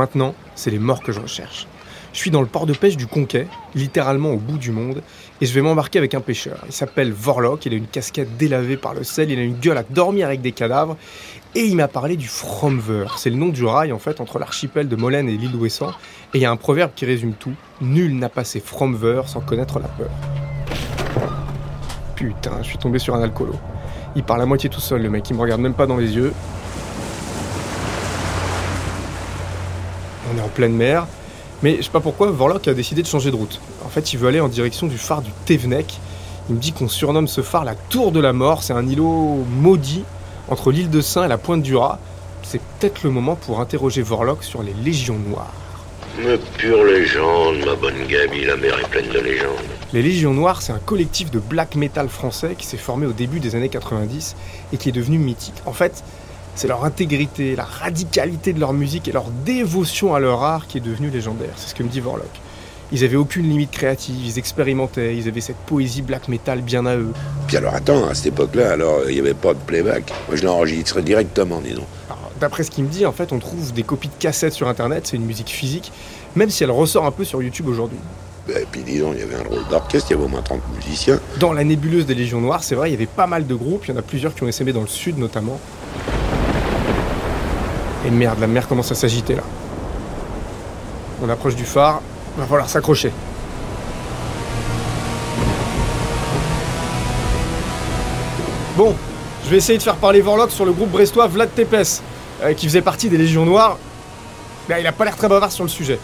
Maintenant, 0.01 0.35
c'est 0.55 0.71
les 0.71 0.79
morts 0.79 1.03
que 1.03 1.13
je 1.13 1.21
recherche. 1.21 1.67
Je 2.15 2.19
suis 2.19 2.31
dans 2.31 2.41
le 2.41 2.47
port 2.47 2.65
de 2.65 2.73
pêche 2.73 2.97
du 2.97 3.07
Conquet, 3.07 3.47
littéralement 3.75 4.31
au 4.31 4.39
bout 4.39 4.57
du 4.57 4.71
monde, 4.71 5.03
et 5.43 5.47
je 5.47 5.53
vais 5.53 5.61
m'embarquer 5.61 5.99
avec 5.99 6.15
un 6.15 6.23
pêcheur. 6.23 6.59
Il 6.67 6.73
s'appelle 6.73 7.13
Vorlock, 7.13 7.67
il 7.67 7.75
a 7.75 7.77
une 7.77 7.87
casquette 7.87 8.39
délavée 8.39 8.79
par 8.79 8.95
le 8.95 9.05
sel, 9.05 9.31
il 9.31 9.39
a 9.39 9.43
une 9.43 9.61
gueule 9.61 9.77
à 9.77 9.83
dormir 9.83 10.27
avec 10.27 10.41
des 10.41 10.53
cadavres, 10.53 10.97
et 11.55 11.61
il 11.61 11.77
m'a 11.77 11.87
parlé 11.87 12.17
du 12.17 12.29
Fromver. 12.29 13.09
C'est 13.19 13.29
le 13.29 13.37
nom 13.37 13.51
du 13.51 13.65
rail 13.67 13.93
en 13.93 13.99
fait 13.99 14.23
entre 14.23 14.39
l'archipel 14.39 14.89
de 14.89 14.97
Molène 14.97 15.29
et 15.29 15.37
l'île 15.37 15.53
d'Ouessant, 15.53 15.91
et 16.33 16.39
il 16.39 16.41
y 16.41 16.47
a 16.47 16.51
un 16.51 16.57
proverbe 16.57 16.93
qui 16.97 17.05
résume 17.05 17.35
tout 17.35 17.55
nul 17.83 18.17
n'a 18.17 18.31
passé 18.31 18.59
Fromver 18.59 19.23
sans 19.27 19.41
connaître 19.41 19.79
la 19.79 19.89
peur. 19.89 20.11
Putain, 22.17 22.63
je 22.63 22.69
suis 22.69 22.79
tombé 22.79 22.99
sur 22.99 23.15
un 23.15 23.23
alcoolo. 23.23 23.55
Il 24.17 24.25
parle 24.25 24.41
à 24.41 24.47
moitié 24.47 24.71
tout 24.71 24.81
seul, 24.81 25.03
le 25.03 25.11
mec, 25.11 25.29
il 25.29 25.37
me 25.37 25.43
regarde 25.43 25.61
même 25.61 25.75
pas 25.75 25.87
dans 25.87 25.99
les 25.99 26.17
yeux. 26.17 26.33
On 30.33 30.39
est 30.39 30.43
en 30.43 30.49
pleine 30.49 30.75
mer. 30.75 31.07
Mais 31.63 31.77
je 31.77 31.83
sais 31.83 31.91
pas 31.91 32.01
pourquoi, 32.01 32.31
Vorlock 32.31 32.69
a 32.69 32.75
décidé 32.75 33.03
de 33.03 33.07
changer 33.07 33.31
de 33.31 33.37
route. 33.37 33.61
En 33.85 33.89
fait, 33.89 34.13
il 34.13 34.19
veut 34.19 34.29
aller 34.29 34.41
en 34.41 34.49
direction 34.49 34.87
du 34.87 34.97
phare 34.97 35.23
du 35.23 35.31
Tevenek. 35.45 35.99
Il 36.49 36.55
me 36.55 36.61
dit 36.61 36.73
qu'on 36.73 36.89
surnomme 36.89 37.29
ce 37.29 37.43
phare 37.43 37.65
la 37.65 37.75
Tour 37.75 38.13
de 38.13 38.21
la 38.21 38.33
Mort. 38.33 38.63
C'est 38.63 38.73
un 38.73 38.87
îlot 38.87 39.45
maudit 39.51 40.05
entre 40.49 40.73
l'île 40.73 40.91
de 40.91 41.01
Saint 41.01 41.25
et 41.25 41.29
la 41.29 41.39
pointe 41.39 41.63
du 41.63 41.77
Rat. 41.77 41.99
C'est 42.43 42.61
peut-être 42.61 43.03
le 43.03 43.11
moment 43.11 43.37
pour 43.37 43.61
interroger 43.61 44.03
Vorlock 44.03 44.43
sur 44.43 44.63
les 44.63 44.73
Légions 44.73 45.19
Noires. 45.19 45.53
Mais 46.19 46.39
pure 46.59 46.85
légende, 46.85 47.65
ma 47.65 47.75
bonne 47.77 48.07
Gabi, 48.09 48.45
la 48.45 48.57
mer 48.57 48.79
est 48.79 48.89
pleine 48.89 49.09
de 49.09 49.21
légendes. 49.21 49.57
Les 49.93 50.03
Légions 50.03 50.35
Noires, 50.35 50.61
c'est 50.61 50.73
un 50.73 50.79
collectif 50.79 51.31
de 51.31 51.39
black 51.39 51.77
metal 51.77 52.09
français 52.09 52.57
qui 52.59 52.67
s'est 52.67 52.77
formé 52.77 53.07
au 53.07 53.13
début 53.13 53.39
des 53.39 53.55
années 53.55 53.69
90 53.69 54.35
et 54.73 54.77
qui 54.77 54.89
est 54.89 54.93
devenu 54.93 55.19
mythique. 55.19 55.55
En 55.67 55.73
fait, 55.73 56.03
c'est 56.55 56.69
leur 56.69 56.85
intégrité, 56.85 57.57
la 57.57 57.65
radicalité 57.65 58.53
de 58.53 58.61
leur 58.61 58.73
musique 58.73 59.09
et 59.09 59.13
leur 59.13 59.31
dévotion 59.45 60.15
à 60.15 60.21
leur 60.21 60.43
art 60.43 60.67
qui 60.67 60.79
est 60.79 60.81
devenue 60.81 61.11
légendaire. 61.11 61.53
C'est 61.57 61.71
ce 61.71 61.75
que 61.75 61.83
me 61.83 61.89
dit 61.89 62.01
Vorlock. 62.01 62.29
Ils 62.93 63.05
avaient 63.05 63.17
aucune 63.17 63.49
limite 63.49 63.71
créative, 63.71 64.17
ils 64.25 64.39
expérimentaient, 64.39 65.17
ils 65.17 65.29
avaient 65.29 65.41
cette 65.41 65.57
poésie 65.57 66.03
black 66.03 66.27
metal 66.29 66.61
bien 66.61 66.87
à 66.87 66.97
eux. 66.97 67.13
Puis 67.47 67.57
alors 67.57 67.75
attends, 67.75 68.09
à 68.09 68.15
cette 68.15 68.27
époque-là, 68.27 68.73
alors 68.73 69.03
il 69.09 69.15
n'y 69.15 69.21
avait 69.21 69.35
pas 69.35 69.55
de 69.55 69.61
playback. 69.61 70.13
Moi 70.29 70.37
je 70.37 70.45
l'enregistrais 70.45 71.03
directement, 71.03 71.61
disons. 71.61 71.87
D'après 72.41 72.65
ce 72.65 72.71
qu'il 72.71 72.85
me 72.85 72.89
dit, 72.89 73.05
en 73.05 73.13
fait, 73.13 73.33
on 73.33 73.39
trouve 73.39 73.73
des 73.75 73.83
copies 73.83 74.09
de 74.09 74.15
cassettes 74.19 74.55
sur 74.55 74.67
internet, 74.67 75.07
c'est 75.07 75.17
une 75.17 75.27
musique 75.27 75.51
physique, 75.51 75.93
même 76.35 76.49
si 76.49 76.65
elle 76.65 76.71
ressort 76.71 77.05
un 77.05 77.11
peu 77.11 77.25
sur 77.25 77.43
YouTube 77.43 77.69
aujourd'hui. 77.69 77.99
Et 78.49 78.67
puis 78.71 78.83
disons, 78.83 79.13
il 79.13 79.21
y 79.21 79.23
avait 79.23 79.35
un 79.35 79.49
rôle 79.49 79.69
d'orchestre, 79.69 80.11
il 80.11 80.15
y 80.15 80.17
avait 80.17 80.25
au 80.25 80.29
moins 80.29 80.43
30 80.43 80.61
musiciens. 80.75 81.21
Dans 81.39 81.53
la 81.53 81.63
nébuleuse 81.63 82.07
des 82.07 82.15
Légions 82.15 82.41
Noires, 82.41 82.65
c'est 82.65 82.75
vrai, 82.75 82.89
il 82.89 82.93
y 82.93 82.97
avait 82.97 83.07
pas 83.07 83.27
mal 83.27 83.47
de 83.47 83.55
groupes, 83.55 83.85
il 83.87 83.93
y 83.93 83.95
en 83.95 83.99
a 83.99 84.03
plusieurs 84.03 84.35
qui 84.35 84.43
ont 84.43 84.49
essaimé 84.49 84.73
dans 84.73 84.81
le 84.81 84.89
sud 84.89 85.19
notamment. 85.19 85.61
Et 88.07 88.11
merde, 88.11 88.39
la 88.41 88.47
mer 88.47 88.67
commence 88.67 88.91
à 88.91 88.95
s'agiter 88.95 89.35
là. 89.35 89.43
On 91.23 91.29
approche 91.29 91.55
du 91.55 91.65
phare, 91.65 92.01
va 92.39 92.47
falloir 92.47 92.69
s'accrocher. 92.69 93.13
Bon, 98.77 98.95
je 99.45 99.51
vais 99.51 99.59
essayer 99.59 99.77
de 99.77 99.83
faire 99.83 99.97
parler 99.97 100.23
Vorlock 100.23 100.51
sur 100.51 100.65
le 100.65 100.73
groupe 100.73 100.91
brestois 100.91 101.27
Vlad 101.27 101.55
Tepes, 101.55 102.01
euh, 102.43 102.55
qui 102.55 102.67
faisait 102.67 102.81
partie 102.81 103.11
des 103.11 103.19
Légions 103.19 103.45
Noires. 103.45 103.77
Mais 104.69 104.81
il 104.81 104.87
a 104.87 104.93
pas 104.93 105.05
l'air 105.05 105.17
très 105.17 105.29
bavard 105.29 105.53
sur 105.53 105.65
le 105.65 105.69
sujet. 105.69 105.99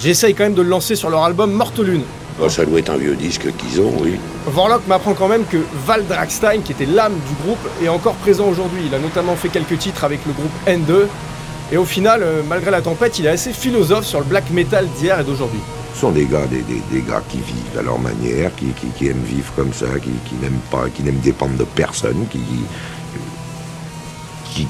J'essaye 0.00 0.34
quand 0.34 0.44
même 0.44 0.54
de 0.54 0.62
le 0.62 0.68
lancer 0.68 0.96
sur 0.96 1.10
leur 1.10 1.22
album 1.22 1.52
Morte 1.52 1.78
Lune. 1.78 2.02
Oh, 2.40 2.48
ça 2.48 2.64
doit 2.64 2.80
être 2.80 2.90
un 2.90 2.96
vieux 2.96 3.14
disque 3.14 3.54
qu'ils 3.56 3.80
ont, 3.80 3.92
oui. 4.00 4.18
Vorlock 4.46 4.86
m'apprend 4.88 5.14
quand 5.14 5.28
même 5.28 5.44
que 5.46 5.58
Val 5.86 6.06
Dragstein, 6.06 6.60
qui 6.62 6.72
était 6.72 6.86
l'âme 6.86 7.14
du 7.14 7.44
groupe, 7.44 7.58
est 7.82 7.88
encore 7.88 8.14
présent 8.14 8.46
aujourd'hui. 8.46 8.82
Il 8.86 8.94
a 8.94 8.98
notamment 8.98 9.36
fait 9.36 9.48
quelques 9.48 9.78
titres 9.78 10.04
avec 10.04 10.20
le 10.26 10.32
groupe 10.32 10.52
N2. 10.66 11.06
Et 11.72 11.76
au 11.76 11.84
final, 11.84 12.22
euh, 12.22 12.42
malgré 12.48 12.70
la 12.70 12.80
tempête, 12.80 13.18
il 13.18 13.26
est 13.26 13.30
assez 13.30 13.52
philosophe 13.52 14.04
sur 14.06 14.20
le 14.20 14.24
black 14.24 14.50
metal 14.50 14.86
d'hier 14.98 15.18
et 15.20 15.24
d'aujourd'hui. 15.24 15.58
Ce 15.94 16.00
sont 16.00 16.10
des 16.10 16.26
gars, 16.26 16.46
des, 16.46 16.60
des- 16.62 16.82
des 16.92 17.00
gars 17.02 17.22
qui 17.28 17.38
vivent 17.38 17.78
à 17.78 17.82
leur 17.82 17.98
manière, 17.98 18.54
qui, 18.54 18.66
qui- 18.66 18.86
qui 18.96 19.08
aiment 19.08 19.24
vivre 19.24 19.50
comme 19.56 19.72
ça, 19.72 19.86
qui, 20.02 20.10
qui 20.28 20.34
n'aiment 20.40 20.60
pas, 20.70 20.84
qui 20.94 21.02
n'aiment 21.02 21.18
dépendre 21.20 21.56
de 21.56 21.64
personne, 21.64 22.26
qui, 22.30 22.40
qui, 24.54 24.66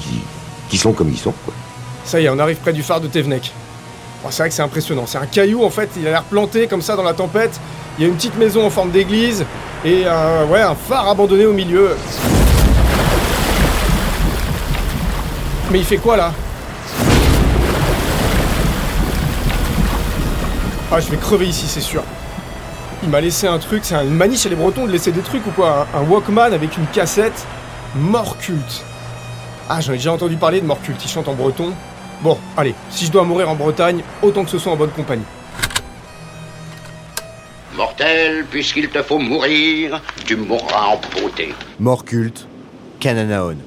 qui, 0.69 0.77
sont 0.77 0.91
comme 0.93 1.09
ils 1.09 1.17
sont, 1.17 1.33
quoi. 1.45 1.53
Ça 2.05 2.19
y 2.19 2.25
est, 2.25 2.29
on 2.29 2.39
arrive 2.39 2.57
près 2.57 2.73
du 2.73 2.81
phare 2.81 3.01
de 3.01 3.07
Tevenek. 3.07 3.51
Bon, 4.23 4.29
c'est 4.31 4.41
vrai 4.43 4.49
que 4.49 4.55
c'est 4.55 4.61
impressionnant. 4.63 5.05
C'est 5.05 5.17
un 5.19 5.25
caillou, 5.27 5.63
en 5.63 5.69
fait, 5.69 5.89
il 5.97 6.07
a 6.07 6.11
l'air 6.11 6.23
planté 6.23 6.67
comme 6.67 6.81
ça 6.81 6.95
dans 6.95 7.03
la 7.03 7.13
tempête. 7.13 7.59
Il 7.97 8.03
y 8.03 8.05
a 8.05 8.07
une 8.09 8.15
petite 8.15 8.37
maison 8.37 8.65
en 8.65 8.69
forme 8.69 8.91
d'église 8.91 9.45
et 9.85 10.07
un, 10.07 10.45
ouais, 10.45 10.61
un 10.61 10.75
phare 10.75 11.07
abandonné 11.09 11.45
au 11.45 11.53
milieu. 11.53 11.91
Mais 15.71 15.79
il 15.79 15.85
fait 15.85 15.97
quoi 15.97 16.15
là? 16.17 16.31
Ah, 20.91 20.99
je 21.01 21.09
vais 21.09 21.17
crever 21.17 21.47
ici, 21.47 21.65
c'est 21.67 21.81
sûr. 21.81 22.03
Il 23.03 23.09
m'a 23.09 23.19
laissé 23.21 23.45
un 23.47 23.59
truc, 23.59 23.83
c'est 23.83 23.95
une 23.95 24.15
manie 24.15 24.37
chez 24.37 24.49
les 24.49 24.55
Bretons 24.55 24.85
de 24.85 24.91
laisser 24.91 25.11
des 25.11 25.21
trucs 25.21 25.45
ou 25.45 25.51
quoi 25.51 25.85
Un, 25.93 25.99
un 25.99 26.03
Walkman 26.03 26.53
avec 26.53 26.77
une 26.77 26.87
cassette 26.87 27.45
mort 27.95 28.37
culte. 28.37 28.83
Ah, 29.69 29.81
j'en 29.81 29.93
ai 29.93 29.97
déjà 29.97 30.13
entendu 30.13 30.37
parler 30.37 30.61
de 30.61 30.65
mort 30.65 30.81
culte, 30.81 31.03
ils 31.03 31.09
chantent 31.09 31.27
en 31.27 31.33
breton. 31.33 31.73
Bon, 32.21 32.37
allez, 32.55 32.73
si 32.89 33.05
je 33.05 33.11
dois 33.11 33.23
mourir 33.23 33.49
en 33.49 33.55
Bretagne, 33.55 34.01
autant 34.21 34.43
que 34.45 34.49
ce 34.49 34.57
soit 34.57 34.71
en 34.71 34.75
bonne 34.77 34.89
compagnie. 34.91 35.25
Mortel, 37.75 38.45
puisqu'il 38.49 38.89
te 38.89 39.03
faut 39.03 39.19
mourir, 39.19 40.01
tu 40.25 40.35
mourras 40.35 40.87
en 40.95 41.01
beauté. 41.21 41.53
Mort 41.79 42.05
culte, 42.05 42.47
Cananaon. 42.99 43.57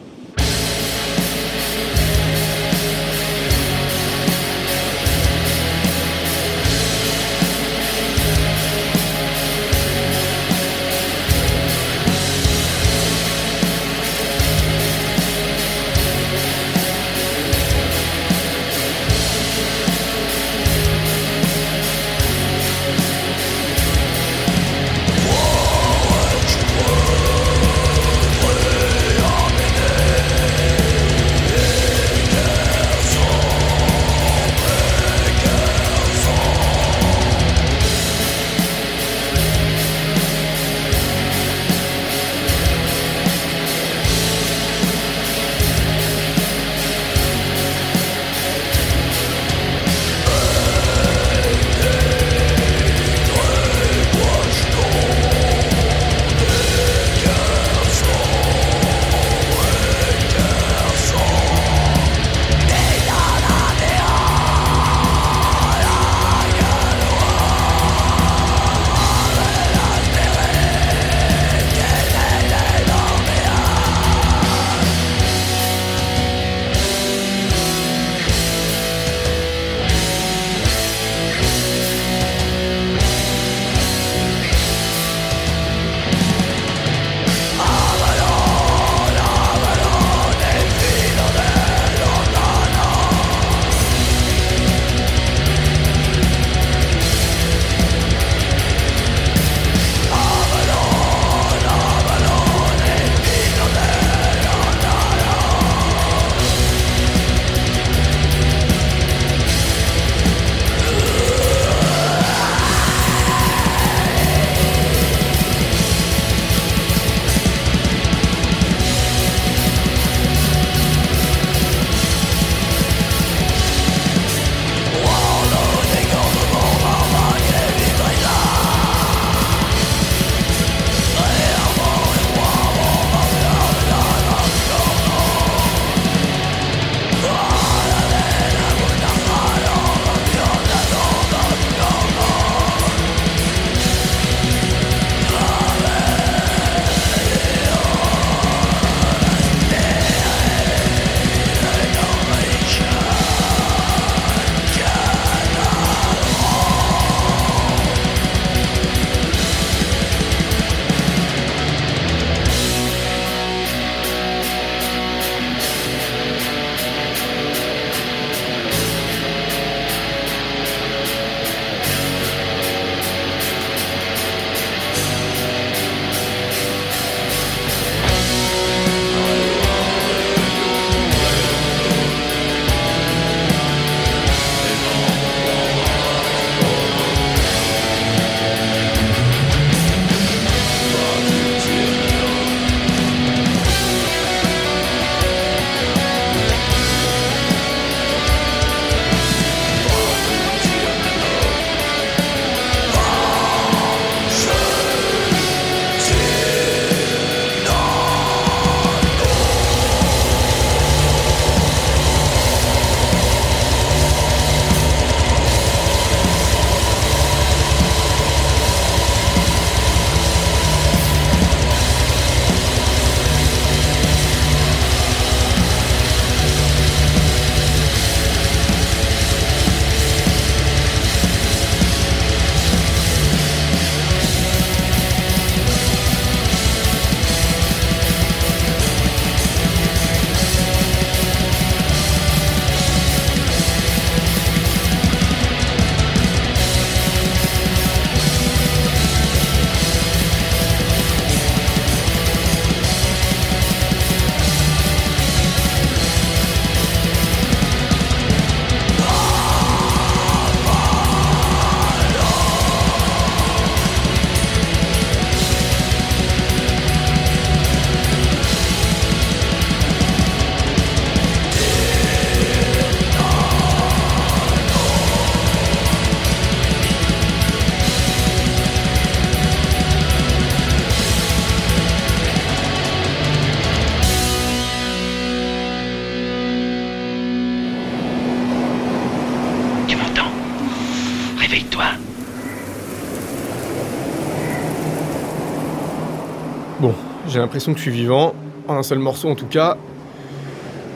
J'ai 297.31 297.39
l'impression 297.39 297.73
que 297.73 297.79
je 297.79 297.83
suis 297.83 297.93
vivant, 297.93 298.35
en 298.67 298.75
un 298.75 298.83
seul 298.83 298.99
morceau 298.99 299.29
en 299.29 299.37
tout 299.37 299.47
cas. 299.47 299.77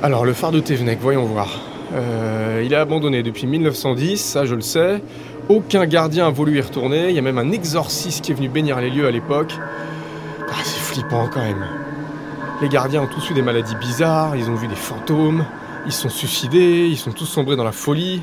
Alors, 0.02 0.24
le 0.24 0.32
phare 0.32 0.50
de 0.50 0.60
Thévenec, 0.60 0.98
voyons 1.00 1.24
voir. 1.24 1.60
Euh, 1.94 2.62
il 2.64 2.72
est 2.72 2.76
abandonné 2.76 3.22
depuis 3.22 3.46
1910, 3.46 4.20
ça 4.20 4.44
je 4.44 4.56
le 4.56 4.60
sais. 4.60 5.00
Aucun 5.48 5.86
gardien 5.86 6.26
a 6.26 6.30
voulu 6.30 6.58
y 6.58 6.60
retourner, 6.60 7.10
il 7.10 7.14
y 7.14 7.18
a 7.18 7.22
même 7.22 7.38
un 7.38 7.52
exorciste 7.52 8.24
qui 8.24 8.32
est 8.32 8.34
venu 8.34 8.48
bénir 8.48 8.80
les 8.80 8.90
lieux 8.90 9.06
à 9.06 9.12
l'époque. 9.12 9.54
Ah, 10.48 10.54
c'est 10.64 10.80
flippant 10.80 11.28
quand 11.32 11.40
même. 11.40 11.64
Les 12.60 12.68
gardiens 12.68 13.02
ont 13.02 13.06
tous 13.06 13.30
eu 13.30 13.34
des 13.34 13.42
maladies 13.42 13.76
bizarres, 13.76 14.34
ils 14.34 14.50
ont 14.50 14.54
vu 14.56 14.66
des 14.66 14.74
fantômes, 14.74 15.44
ils 15.86 15.92
sont 15.92 16.08
suicidés, 16.08 16.88
ils 16.88 16.98
sont 16.98 17.12
tous 17.12 17.26
sombrés 17.26 17.56
dans 17.56 17.64
la 17.64 17.72
folie. 17.72 18.22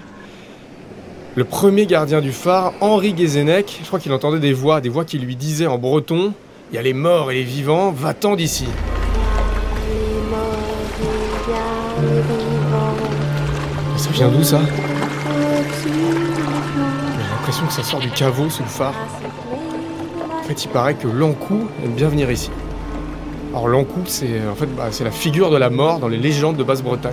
Le 1.35 1.45
premier 1.45 1.85
gardien 1.85 2.19
du 2.19 2.33
phare, 2.33 2.73
Henri 2.81 3.13
Guézenec, 3.13 3.79
je 3.81 3.87
crois 3.87 3.99
qu'il 3.99 4.11
entendait 4.11 4.39
des 4.39 4.53
voix, 4.53 4.81
des 4.81 4.89
voix 4.89 5.05
qui 5.05 5.17
lui 5.17 5.37
disaient 5.37 5.67
en 5.67 5.77
breton 5.77 6.33
Il 6.71 6.75
y 6.75 6.77
a 6.77 6.81
les 6.81 6.93
morts 6.93 7.31
et 7.31 7.35
les 7.35 7.43
vivants, 7.43 7.91
va-t'en 7.91 8.37
d'ici. 8.37 8.65
Ça 13.97 14.09
vient 14.11 14.29
d'où 14.29 14.41
ça 14.41 14.61
J'ai 15.83 15.89
l'impression 17.29 17.65
que 17.67 17.73
ça 17.73 17.83
sort 17.83 17.99
du 17.99 18.09
caveau 18.09 18.49
sous 18.49 18.63
le 18.63 18.69
phare. 18.69 18.93
En 20.39 20.43
fait, 20.43 20.63
il 20.63 20.69
paraît 20.69 20.93
que 20.93 21.09
l'Ankou 21.09 21.67
aime 21.83 21.91
bien 21.91 22.07
venir 22.07 22.31
ici. 22.31 22.49
Alors 23.49 23.67
l'Ankou, 23.67 24.03
c'est 24.05 24.47
en 24.49 24.55
fait 24.55 24.73
bah, 24.73 24.87
c'est 24.91 25.03
la 25.03 25.11
figure 25.11 25.51
de 25.51 25.57
la 25.57 25.69
mort 25.69 25.99
dans 25.99 26.07
les 26.07 26.17
légendes 26.17 26.55
de 26.55 26.63
Basse-Bretagne. 26.63 27.11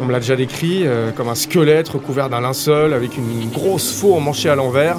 On 0.00 0.06
me 0.06 0.12
l'a 0.12 0.18
déjà 0.18 0.34
décrit 0.34 0.80
euh, 0.84 1.12
comme 1.12 1.28
un 1.28 1.36
squelette 1.36 1.88
recouvert 1.88 2.28
d'un 2.28 2.40
linceul 2.40 2.94
avec 2.94 3.16
une, 3.16 3.42
une 3.42 3.50
grosse 3.50 3.92
faux 3.92 4.16
emmanchée 4.16 4.48
à 4.48 4.56
l'envers. 4.56 4.96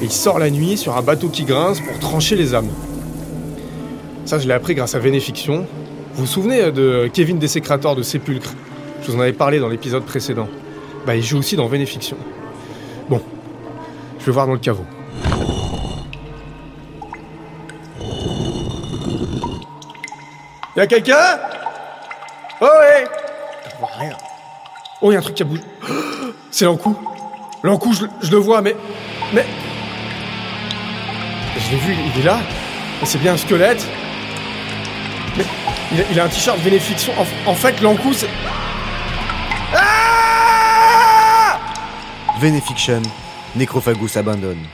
Et 0.00 0.06
il 0.06 0.10
sort 0.10 0.38
la 0.38 0.48
nuit 0.48 0.78
sur 0.78 0.96
un 0.96 1.02
bateau 1.02 1.28
qui 1.28 1.44
grince 1.44 1.80
pour 1.80 1.98
trancher 1.98 2.34
les 2.34 2.54
âmes. 2.54 2.70
Ça, 4.24 4.38
je 4.38 4.48
l'ai 4.48 4.54
appris 4.54 4.74
grâce 4.74 4.94
à 4.94 4.98
Vénéfiction. 4.98 5.66
Vous 6.14 6.22
vous 6.22 6.26
souvenez 6.26 6.62
euh, 6.62 6.70
de 6.70 7.10
Kevin 7.12 7.38
Dessécrator 7.38 7.94
de 7.94 8.02
Sépulcre? 8.02 8.54
Je 9.02 9.10
vous 9.10 9.18
en 9.18 9.20
avais 9.20 9.34
parlé 9.34 9.58
dans 9.58 9.68
l'épisode 9.68 10.02
précédent. 10.04 10.48
Bah, 11.06 11.14
il 11.14 11.22
joue 11.22 11.38
aussi 11.38 11.56
dans 11.56 11.66
Vénéfiction. 11.66 12.16
Bon, 13.10 13.20
je 14.18 14.24
vais 14.24 14.32
voir 14.32 14.46
dans 14.46 14.54
le 14.54 14.58
caveau. 14.58 14.86
Y'a 20.74 20.86
quelqu'un? 20.86 21.38
Oh 22.62 22.64
ouais 22.64 23.04
Je 23.70 23.78
vois 23.78 23.90
rien. 23.98 24.16
Oh, 25.02 25.12
y'a 25.12 25.18
un 25.18 25.22
truc 25.22 25.34
qui 25.34 25.42
a 25.42 25.46
bougé. 25.46 25.62
C'est 26.50 26.64
l'encou. 26.64 26.96
L'encou, 27.62 27.92
je, 27.92 28.06
je 28.22 28.30
le 28.30 28.38
vois, 28.38 28.62
mais. 28.62 28.74
Mais. 29.34 29.44
Je 31.58 31.70
l'ai 31.72 31.76
vu, 31.76 31.94
il 32.14 32.20
est 32.22 32.24
là. 32.24 32.38
C'est 33.04 33.18
bien 33.18 33.34
un 33.34 33.36
squelette. 33.36 33.86
Il 36.10 36.18
a, 36.18 36.24
un 36.24 36.28
t-shirt 36.28 36.58
bénéfiction. 36.60 37.12
En, 37.46 37.54
fait, 37.54 37.80
Lankou. 37.80 38.12
Ah 39.74 41.58
Venefiction, 42.40 43.02
Necrophagus 43.54 44.16
abandonne. 44.16 44.66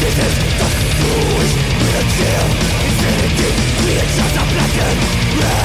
Who 0.00 0.06
is 0.06 1.52
real 1.76 2.04
kill? 2.16 2.46
Infinity, 2.88 3.50
we 3.84 3.92
are 4.00 4.10
just 4.16 4.34
a 4.34 4.44
blessing 4.48 5.59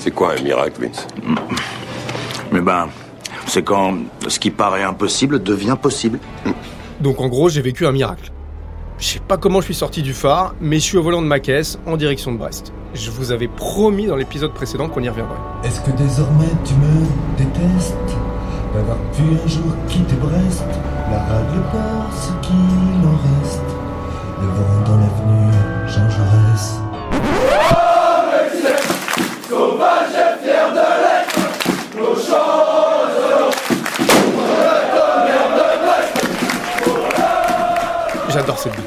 C'est 0.00 0.12
quoi 0.12 0.32
un 0.32 0.42
miracle, 0.42 0.80
Vince 0.80 1.06
Mais 2.50 2.62
ben, 2.62 2.88
c'est 3.46 3.62
quand 3.62 3.98
ce 4.28 4.38
qui 4.38 4.50
paraît 4.50 4.82
impossible 4.82 5.42
devient 5.42 5.76
possible. 5.80 6.18
Donc 7.00 7.20
en 7.20 7.28
gros, 7.28 7.50
j'ai 7.50 7.60
vécu 7.60 7.86
un 7.86 7.92
miracle. 7.92 8.32
Je 8.96 9.04
sais 9.04 9.20
pas 9.20 9.36
comment 9.36 9.60
je 9.60 9.66
suis 9.66 9.74
sorti 9.74 10.00
du 10.00 10.14
phare, 10.14 10.54
mais 10.58 10.76
je 10.76 10.84
suis 10.84 10.96
au 10.96 11.02
volant 11.02 11.20
de 11.20 11.26
ma 11.26 11.38
caisse 11.38 11.78
en 11.86 11.98
direction 11.98 12.32
de 12.32 12.38
Brest. 12.38 12.72
Je 12.94 13.10
vous 13.10 13.30
avais 13.30 13.46
promis 13.48 14.06
dans 14.06 14.16
l'épisode 14.16 14.54
précédent 14.54 14.88
qu'on 14.88 15.02
y 15.02 15.08
reviendrait. 15.10 15.36
Est-ce 15.64 15.82
que 15.82 15.90
désormais 15.90 16.48
tu 16.64 16.72
me 16.74 17.36
détestes 17.36 17.94
D'avoir 18.72 18.96
pu 19.12 19.22
un 19.22 19.48
jour 19.48 19.76
quitter 19.86 20.16
Brest? 20.16 20.64
La 21.10 21.18
règle 21.24 21.60
pas 21.72 22.10
ce 22.16 22.46
qu'il 22.46 23.06
en 23.06 23.42
reste 23.42 23.60
Le 24.40 24.46
vent 24.46 24.79
J'adore 38.28 38.58
cette 38.58 38.74
ville. 38.76 38.84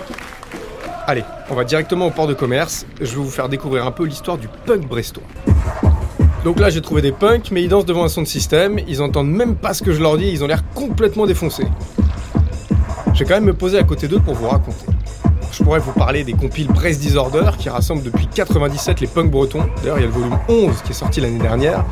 Allez, 1.06 1.24
on 1.50 1.56
va 1.56 1.66
directement 1.66 2.08
au 2.08 2.12
port 2.12 2.28
de 2.28 2.34
commerce. 2.34 2.86
Je 3.02 3.12
vais 3.12 3.18
vous 3.18 3.30
faire 3.30 3.50
découvrir 3.50 3.86
un 3.86 3.92
peu 3.92 4.06
l'histoire 4.06 4.38
du 4.38 4.48
punk 4.66 4.88
brestois. 4.88 5.24
Donc 6.46 6.60
là, 6.60 6.70
j'ai 6.70 6.82
trouvé 6.82 7.02
des 7.02 7.12
punks, 7.12 7.52
mais 7.52 7.62
ils 7.62 7.70
dansent 7.70 7.86
devant 7.86 8.06
un 8.06 8.10
son 8.10 8.22
de 8.22 8.28
système. 8.28 8.80
Ils 8.88 9.02
entendent 9.02 9.32
même 9.32 9.56
pas 9.56 9.74
ce 9.74 9.84
que 9.84 9.92
je 9.92 10.02
leur 10.02 10.18
dis. 10.18 10.30
Ils 10.30 10.44
ont 10.44 10.48
l'air 10.48 10.64
complètement 10.74 11.26
défoncés. 11.26 11.68
Je 13.14 13.20
vais 13.20 13.26
quand 13.26 13.36
même 13.36 13.46
me 13.46 13.54
poser 13.54 13.78
à 13.78 13.84
côté 13.84 14.08
d'eux 14.08 14.20
pour 14.20 14.34
vous 14.34 14.48
raconter. 14.48 14.93
Je 15.54 15.62
pourrais 15.62 15.80
vous 15.80 15.92
parler 15.92 16.24
des 16.24 16.34
compiles 16.34 16.68
Brest 16.68 17.00
Disorder 17.00 17.52
qui 17.60 17.70
rassemblent 17.70 18.02
depuis 18.02 18.26
97 18.26 19.02
les 19.02 19.08
punks 19.08 19.30
bretons. 19.30 19.68
D'ailleurs, 19.84 20.00
il 20.00 20.02
y 20.02 20.04
a 20.04 20.08
le 20.08 20.14
volume 20.14 20.40
11 20.50 20.82
qui 20.82 20.92
est 20.92 20.96
sorti 20.96 21.22
l'année 21.22 21.38
dernière. 21.38 21.86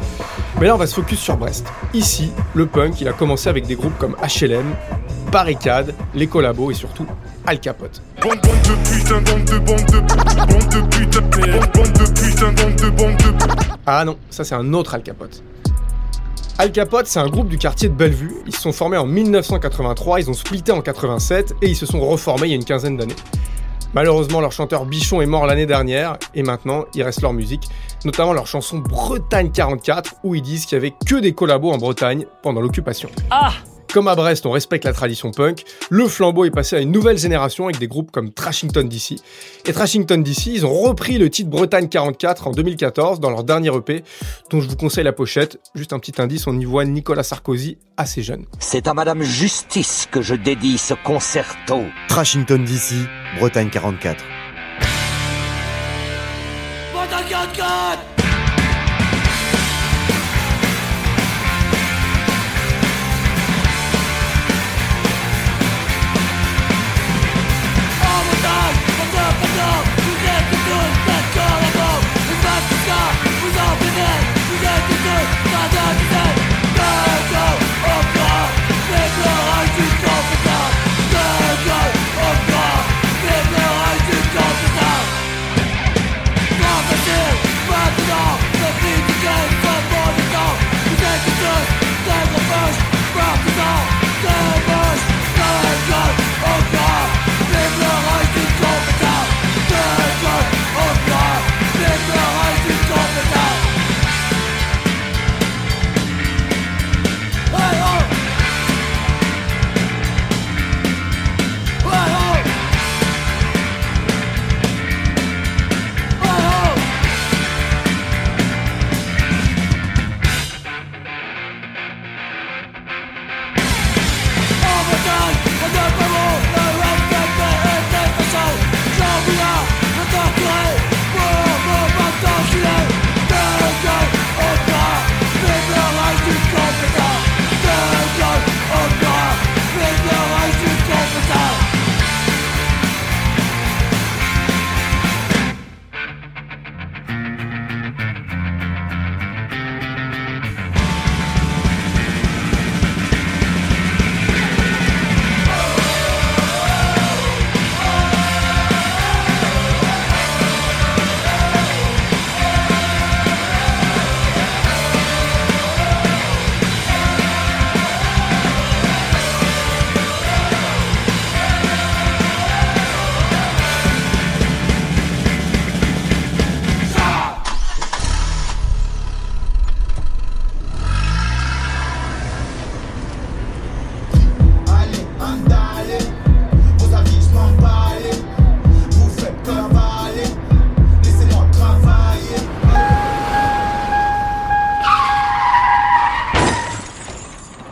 Mais 0.59 0.65
là, 0.65 0.73
on 0.73 0.79
va 0.79 0.87
se 0.87 0.95
focus 0.95 1.19
sur 1.19 1.37
Brest. 1.37 1.67
Ici, 1.93 2.31
le 2.55 2.65
punk, 2.65 2.99
il 3.01 3.07
a 3.07 3.13
commencé 3.13 3.49
avec 3.49 3.67
des 3.67 3.75
groupes 3.75 3.95
comme 3.99 4.15
HLM, 4.23 4.65
Barricade, 5.31 5.93
Les 6.15 6.25
Collabos 6.25 6.71
et 6.71 6.73
surtout 6.73 7.05
Al 7.45 7.59
Capote. 7.59 8.01
Bande, 8.19 8.39
bande 8.41 8.61
de 8.63 8.89
putain, 8.89 9.21
bande 9.21 9.45
de 9.45 9.59
bande 9.59 9.85
de 9.85 9.99
bande 9.99 10.69
de 10.69 10.81
putain, 10.89 11.21
bande, 11.21 11.71
bande 11.71 11.93
de 11.93 12.19
putain, 12.19 12.51
bande 12.53 12.75
de 12.75 12.89
bande 12.89 13.17
de 13.17 13.45
Ah 13.85 14.03
non, 14.05 14.17
ça 14.31 14.43
c'est 14.43 14.55
un 14.55 14.73
autre 14.73 14.95
Al 14.95 15.03
Capote. 15.03 15.43
Al 16.57 16.71
Capote, 16.71 17.07
c'est 17.07 17.19
un 17.19 17.27
groupe 17.27 17.47
du 17.47 17.57
quartier 17.57 17.89
de 17.89 17.93
Bellevue. 17.93 18.35
Ils 18.45 18.55
se 18.55 18.61
sont 18.61 18.71
formés 18.71 18.97
en 18.97 19.05
1983, 19.05 20.19
ils 20.19 20.29
ont 20.29 20.33
splitté 20.33 20.71
en 20.71 20.81
87 20.81 21.55
et 21.61 21.69
ils 21.69 21.75
se 21.75 21.85
sont 21.85 21.99
reformés 21.99 22.47
il 22.47 22.49
y 22.49 22.53
a 22.53 22.55
une 22.55 22.65
quinzaine 22.65 22.97
d'années. 22.97 23.15
Malheureusement, 23.93 24.39
leur 24.39 24.51
chanteur 24.51 24.85
Bichon 24.85 25.21
est 25.21 25.25
mort 25.25 25.45
l'année 25.45 25.65
dernière 25.65 26.17
et 26.33 26.43
maintenant 26.43 26.85
il 26.93 27.03
reste 27.03 27.21
leur 27.21 27.33
musique, 27.33 27.67
notamment 28.05 28.33
leur 28.33 28.47
chanson 28.47 28.77
Bretagne 28.77 29.51
44 29.51 30.15
où 30.23 30.35
ils 30.35 30.41
disent 30.41 30.65
qu'il 30.65 30.77
y 30.77 30.79
avait 30.79 30.93
que 31.05 31.15
des 31.15 31.33
collabos 31.33 31.71
en 31.71 31.77
Bretagne 31.77 32.25
pendant 32.41 32.61
l'occupation. 32.61 33.09
Ah 33.31 33.53
Comme 33.93 34.07
à 34.07 34.15
Brest, 34.15 34.45
on 34.45 34.51
respecte 34.51 34.85
la 34.85 34.93
tradition 34.93 35.31
punk, 35.31 35.65
le 35.89 36.07
flambeau 36.07 36.45
est 36.45 36.51
passé 36.51 36.77
à 36.77 36.79
une 36.79 36.91
nouvelle 36.91 37.17
génération 37.17 37.65
avec 37.65 37.77
des 37.77 37.87
groupes 37.87 38.09
comme 38.09 38.31
Trashington 38.31 38.87
DC. 38.87 39.19
Et 39.65 39.73
Trashington 39.73 40.23
DC, 40.23 40.45
ils 40.47 40.65
ont 40.65 40.73
repris 40.73 41.17
le 41.17 41.29
titre 41.29 41.49
Bretagne 41.49 41.89
44 41.89 42.47
en 42.47 42.51
2014 42.51 43.19
dans 43.19 43.29
leur 43.29 43.43
dernier 43.43 43.75
EP, 43.75 44.05
dont 44.49 44.61
je 44.61 44.69
vous 44.69 44.77
conseille 44.77 45.03
la 45.03 45.11
pochette. 45.11 45.59
Juste 45.75 45.91
un 45.91 45.99
petit 45.99 46.21
indice, 46.21 46.47
on 46.47 46.57
y 46.57 46.63
voit 46.63 46.85
Nicolas 46.85 47.23
Sarkozy 47.23 47.77
assez 47.97 48.23
jeune. 48.23 48.45
C'est 48.59 48.87
à 48.87 48.93
Madame 48.93 49.23
Justice 49.23 50.07
que 50.09 50.21
je 50.21 50.35
dédie 50.35 50.77
ce 50.77 50.93
concerto. 50.93 51.81
Trashington 52.07 52.63
DC, 52.63 52.93
Bretagne 53.39 53.69
44. 53.69 54.23
Bretagne 56.93 57.25
44 57.29 58.10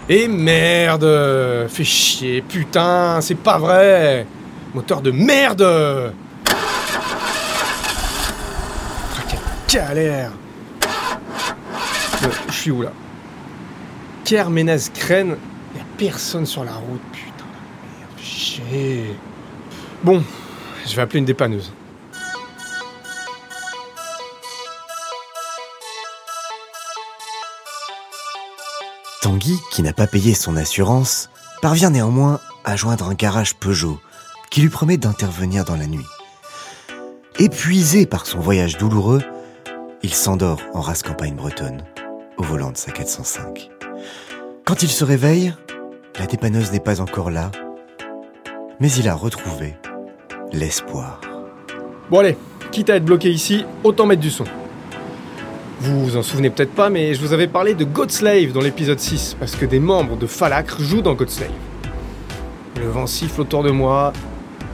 Et 0.10 0.28
merde 0.28 1.68
Fais 1.70 1.84
chier, 1.84 2.42
putain, 2.42 3.20
c'est 3.22 3.36
pas 3.36 3.58
vrai 3.60 4.26
Moteur 4.74 5.02
de 5.02 5.12
merde 5.12 6.14
Ah, 9.18 9.22
quelle 9.30 9.40
galère 9.72 10.32
Euh, 12.24 12.28
Je 12.48 12.54
suis 12.54 12.72
où 12.72 12.82
là? 12.82 12.92
Kerménez 14.26 14.78
Crène, 14.94 15.38
y'a 15.76 15.84
personne 15.98 16.46
sur 16.46 16.64
la 16.64 16.74
route, 16.74 17.02
putain 17.12 17.46
merde, 18.00 18.12
chier. 18.22 19.16
Bon, 20.04 20.24
je 20.88 20.96
vais 20.96 21.02
appeler 21.02 21.20
une 21.20 21.26
dépanneuse. 21.26 21.72
Tanguy, 29.22 29.60
qui 29.72 29.82
n'a 29.82 29.94
pas 29.94 30.08
payé 30.08 30.34
son 30.34 30.56
assurance, 30.56 31.30
parvient 31.62 31.90
néanmoins 31.90 32.40
à 32.64 32.76
joindre 32.76 33.10
un 33.10 33.14
garage 33.14 33.56
Peugeot 33.56 34.00
qui 34.50 34.62
lui 34.62 34.70
promet 34.70 34.98
d'intervenir 34.98 35.66
dans 35.66 35.76
la 35.76 35.88
nuit. 35.88 36.06
Épuisé 37.38 38.06
par 38.06 38.26
son 38.26 38.40
voyage 38.40 38.78
douloureux, 38.78 39.22
Il 40.02 40.14
s'endort 40.14 40.62
en 40.74 40.80
race 40.80 41.04
campagne 41.04 41.36
bretonne, 41.36 41.84
au 42.38 42.44
volant 42.44 42.72
de 42.72 42.78
sa 42.78 42.92
405. 42.92 43.70
Quand 44.64 44.82
il 44.82 44.90
se 44.90 45.04
réveille, 45.04 45.54
la 46.18 46.26
dépanneuse 46.26 46.72
n'est 46.72 46.80
pas 46.80 47.02
encore 47.02 47.30
là, 47.30 47.52
mais 48.80 48.90
il 48.94 49.10
a 49.10 49.14
retrouvé 49.14 49.76
l'espoir. 50.54 51.20
Bon 52.10 52.20
allez, 52.20 52.38
quitte 52.72 52.90
à 52.90 52.96
être 52.96 53.04
bloqué 53.04 53.30
ici, 53.30 53.66
autant 53.84 54.06
mettre 54.06 54.22
du 54.22 54.30
son. 54.30 54.46
Vous 55.82 56.06
vous 56.06 56.18
en 56.18 56.24
souvenez 56.24 56.50
peut-être 56.50 56.74
pas, 56.74 56.90
mais 56.90 57.14
je 57.14 57.22
vous 57.22 57.32
avais 57.32 57.48
parlé 57.48 57.74
de 57.74 57.86
Godslave 57.86 58.52
dans 58.52 58.60
l'épisode 58.60 59.00
6, 59.00 59.38
parce 59.40 59.56
que 59.56 59.66
des 59.66 59.80
membres 59.80 60.18
de 60.18 60.28
Falacre 60.28 60.82
jouent 60.82 61.02
dans 61.02 61.14
Godslave. 61.14 61.52
Le 62.78 62.90
vent 62.90 63.08
siffle 63.08 63.40
autour 63.40 63.64
de 63.64 63.72
moi, 63.72 64.12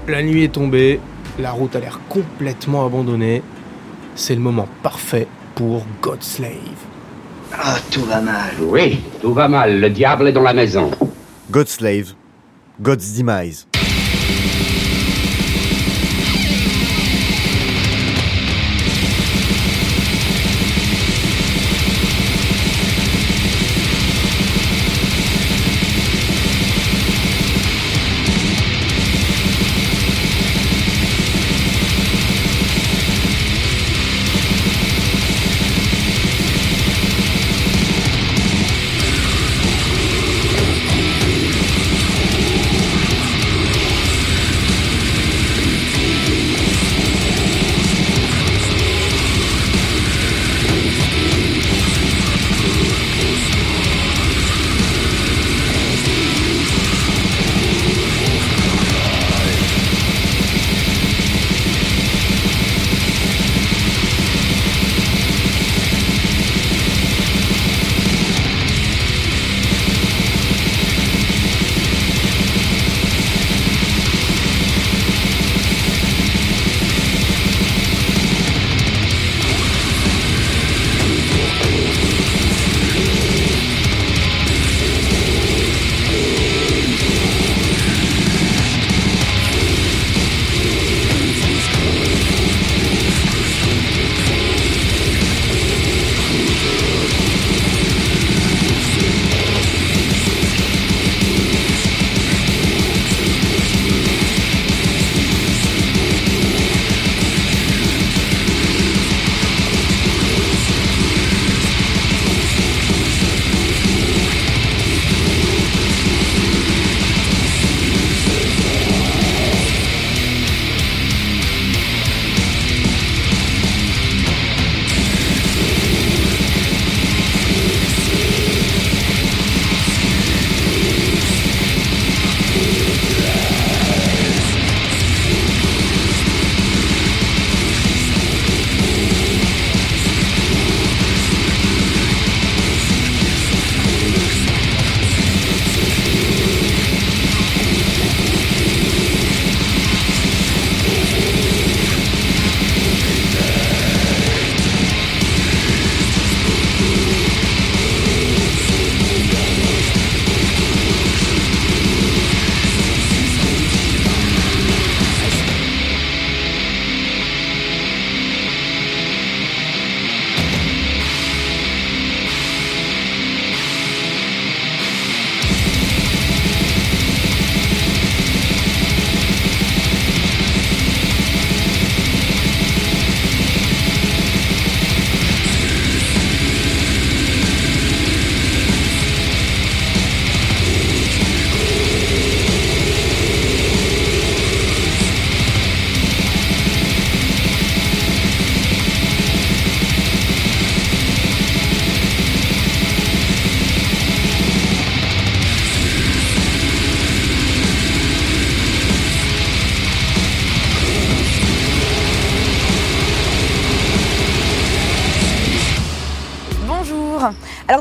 la 0.08 0.24
nuit 0.24 0.44
est 0.44 0.54
tombée, 0.54 1.00
la 1.38 1.52
route 1.52 1.76
a 1.76 1.80
l'air 1.80 2.00
complètement 2.10 2.88
abandonnée. 2.88 3.44
C'est 4.16 4.34
le 4.34 4.42
moment 4.42 4.68
parfait 4.82 5.28
pour 5.54 5.86
Godslave. 6.02 6.50
Ah, 7.54 7.78
tout 7.92 8.04
va 8.06 8.22
mal. 8.22 8.54
Oui, 8.62 9.00
tout 9.22 9.34
va 9.34 9.48
mal. 9.48 9.80
Le 9.80 9.90
diable 9.92 10.30
est 10.30 10.34
dans 10.34 10.42
la 10.42 10.54
maison. 10.54 10.90
Godslave, 11.52 12.14
God's 12.82 13.14
Demise. 13.14 13.68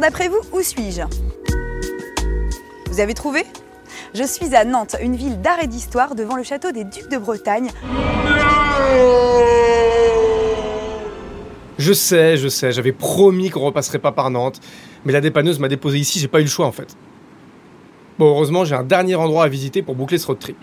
D'après 0.05 0.29
vous, 0.29 0.41
où 0.53 0.61
suis-je 0.61 1.01
Vous 2.91 3.01
avez 3.01 3.15
trouvé 3.15 3.43
Je 4.15 4.23
suis 4.23 4.55
à 4.55 4.67
Nantes, 4.67 4.97
une 5.01 5.17
ville 5.17 5.41
d'art 5.41 5.63
et 5.63 5.67
d'histoire 5.67 6.15
devant 6.15 6.37
le 6.37 6.43
château 6.43 6.73
des 6.73 6.85
Ducs 6.85 7.09
de 7.09 7.17
Bretagne. 7.17 7.71
Je 11.79 11.93
sais, 11.95 12.37
je 12.37 12.49
sais, 12.49 12.71
j'avais 12.71 12.93
promis 12.93 13.49
qu'on 13.49 13.61
repasserait 13.61 13.99
pas 13.99 14.13
par 14.13 14.29
Nantes, 14.29 14.61
mais 15.07 15.13
la 15.15 15.23
dépanneuse 15.23 15.59
m'a 15.59 15.69
déposé 15.69 15.97
ici, 15.97 16.19
j'ai 16.19 16.29
pas 16.29 16.41
eu 16.41 16.45
le 16.45 16.51
choix 16.51 16.67
en 16.67 16.73
fait. 16.73 16.95
Bon, 18.19 18.29
heureusement, 18.29 18.67
j'ai 18.67 18.75
un 18.75 18.85
dernier 18.85 19.15
endroit 19.15 19.45
à 19.45 19.49
visiter 19.49 19.81
pour 19.81 19.95
boucler 19.95 20.19
ce 20.19 20.27
road 20.27 20.39
trip. 20.39 20.59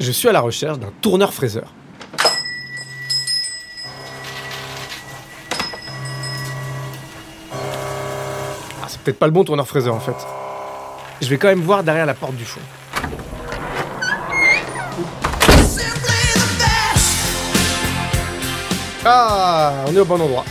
Je 0.00 0.12
suis 0.12 0.28
à 0.28 0.32
la 0.32 0.42
recherche 0.42 0.78
d'un 0.78 0.92
tourneur-fraiseur. 1.00 1.72
Ah, 1.72 1.77
peut-être 9.08 9.18
pas 9.18 9.26
le 9.26 9.32
bon 9.32 9.44
tourneur-fraiseur 9.44 9.94
en 9.94 10.00
fait. 10.00 10.16
Je 11.22 11.28
vais 11.28 11.38
quand 11.38 11.48
même 11.48 11.62
voir 11.62 11.82
derrière 11.82 12.04
la 12.04 12.12
porte 12.12 12.34
du 12.34 12.44
fond. 12.44 12.60
Ah, 19.04 19.84
on 19.86 19.96
est 19.96 20.00
au 20.00 20.04
bon 20.04 20.20
endroit. 20.20 20.44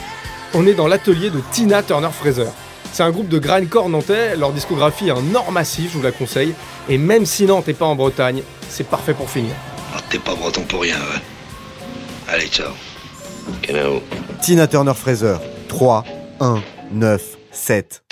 On 0.55 0.66
est 0.66 0.74
dans 0.74 0.88
l'atelier 0.88 1.30
de 1.30 1.39
Tina 1.51 1.84
Turner 1.84 2.10
Fraser. 2.12 2.47
C'est 2.91 3.03
un 3.03 3.12
groupe 3.12 3.28
de 3.28 3.38
grindcore 3.38 3.89
nantais, 3.89 4.36
leur 4.36 4.51
discographie 4.51 5.10
est 5.10 5.12
un 5.12 5.36
or 5.36 5.51
massif, 5.51 5.91
je 5.91 5.97
vous 5.97 6.03
la 6.03 6.12
conseille. 6.12 6.55
Et 6.89 6.97
même 6.97 7.26
si 7.28 7.45
Nantes 7.45 7.68
n'est 7.68 7.74
pas 7.74 7.86
en 7.86 7.95
Bretagne, 7.95 8.41
c'est 8.70 8.88
parfait 8.88 9.14
pour 9.14 9.30
finir. 9.30 9.51
Ah, 9.93 9.99
T'es 10.10 10.18
pas 10.18 10.34
breton 10.34 10.62
pour 10.62 10.82
rien, 10.82 10.95
ouais. 10.95 11.22
Allez, 12.34 12.47
ciao. 12.47 12.72
Tina 14.41 14.68
Turner 14.68 14.93
Fraser. 14.95 15.36
3, 15.68 16.03
1, 16.39 16.62
9, 16.93 17.22
7. 17.51 18.07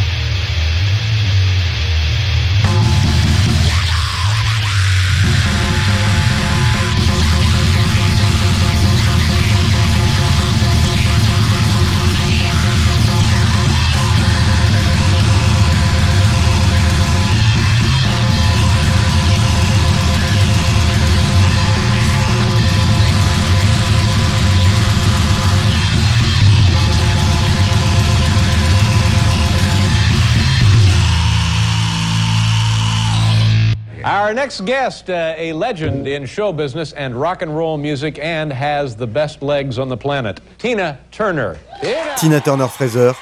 Our 34.25 34.33
next 34.33 34.65
guest, 34.65 35.11
uh, 35.11 35.35
a 35.37 35.53
legend 35.53 36.07
in 36.07 36.25
show 36.25 36.51
business 36.51 36.93
and 36.93 37.13
rock 37.13 37.43
and 37.43 37.55
roll 37.55 37.77
music, 37.77 38.17
and 38.17 38.51
has 38.51 38.95
the 38.95 39.05
best 39.05 39.43
legs 39.43 39.77
on 39.77 39.87
the 39.87 39.97
planet, 39.97 40.39
Tina 40.57 40.97
Turner. 41.11 41.59
Tina! 41.79 42.15
Tina 42.17 42.41
Turner 42.41 42.67
Fraser. 42.67 43.13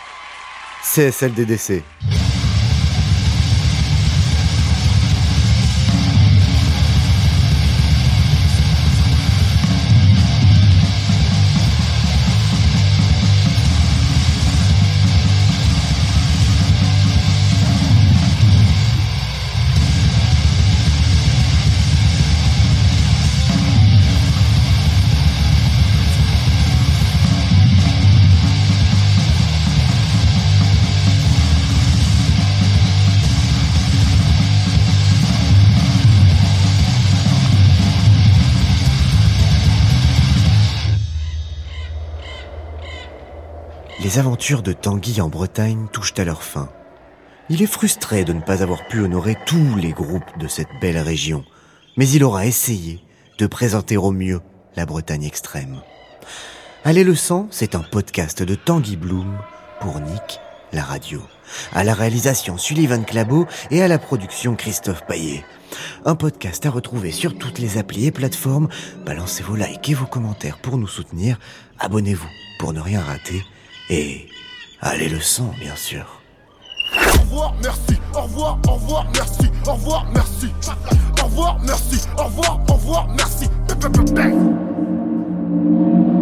CSLDDC. 0.81 2.22
Les 44.13 44.19
aventures 44.19 44.61
de 44.61 44.73
Tanguy 44.73 45.21
en 45.21 45.27
Bretagne 45.27 45.87
touchent 45.91 46.13
à 46.17 46.23
leur 46.23 46.43
fin. 46.43 46.69
Il 47.49 47.63
est 47.63 47.67
frustré 47.67 48.23
de 48.23 48.33
ne 48.33 48.41
pas 48.41 48.61
avoir 48.61 48.87
pu 48.87 48.99
honorer 48.99 49.35
tous 49.47 49.75
les 49.75 49.91
groupes 49.91 50.37
de 50.37 50.47
cette 50.47 50.69
belle 50.79 50.99
région, 50.99 51.43
mais 51.97 52.07
il 52.07 52.23
aura 52.23 52.45
essayé 52.45 53.03
de 53.39 53.47
présenter 53.47 53.97
au 53.97 54.11
mieux 54.11 54.39
la 54.75 54.85
Bretagne 54.85 55.23
extrême. 55.23 55.81
Allez 56.85 57.03
le 57.03 57.15
sang, 57.15 57.47
c'est 57.49 57.73
un 57.73 57.79
podcast 57.79 58.43
de 58.43 58.53
Tanguy 58.53 58.97
Bloom 58.97 59.35
pour 59.81 59.99
Nick, 59.99 60.39
la 60.73 60.83
radio. 60.83 61.19
À 61.71 61.83
la 61.83 61.95
réalisation 61.95 62.59
Sullivan 62.59 63.05
Clabot 63.05 63.47
et 63.71 63.81
à 63.81 63.87
la 63.87 63.97
production 63.97 64.55
Christophe 64.55 65.07
Paillet. 65.07 65.43
Un 66.05 66.13
podcast 66.13 66.67
à 66.67 66.69
retrouver 66.69 67.11
sur 67.11 67.35
toutes 67.35 67.57
les 67.57 67.79
applis 67.79 68.05
et 68.05 68.11
plateformes. 68.11 68.69
Balancez 69.07 69.41
vos 69.41 69.55
likes 69.55 69.89
et 69.89 69.95
vos 69.95 70.05
commentaires 70.05 70.59
pour 70.59 70.77
nous 70.77 70.87
soutenir. 70.87 71.39
Abonnez-vous 71.79 72.29
pour 72.59 72.73
ne 72.73 72.79
rien 72.79 73.01
rater. 73.01 73.43
Et 73.95 74.27
à 74.81 74.97
les 74.97 75.07
leçons, 75.07 75.51
bien 75.59 75.75
sûr. 75.75 76.19
Au 76.95 77.21
revoir, 77.21 77.53
merci, 77.61 77.99
au 78.15 78.21
revoir, 78.21 78.57
au 78.67 78.71
revoir, 78.71 79.05
merci, 79.13 79.51
au 79.67 79.73
revoir, 79.73 80.07
merci. 80.15 80.47
Au 81.21 81.25
revoir, 81.25 81.59
merci, 81.59 82.01
au 82.17 82.23
revoir, 82.23 82.59
au 82.67 82.73
revoir, 82.73 83.07
merci. 83.15 83.47
Au 83.69 83.87
revoir, 83.87 84.03
merci. 84.15 86.12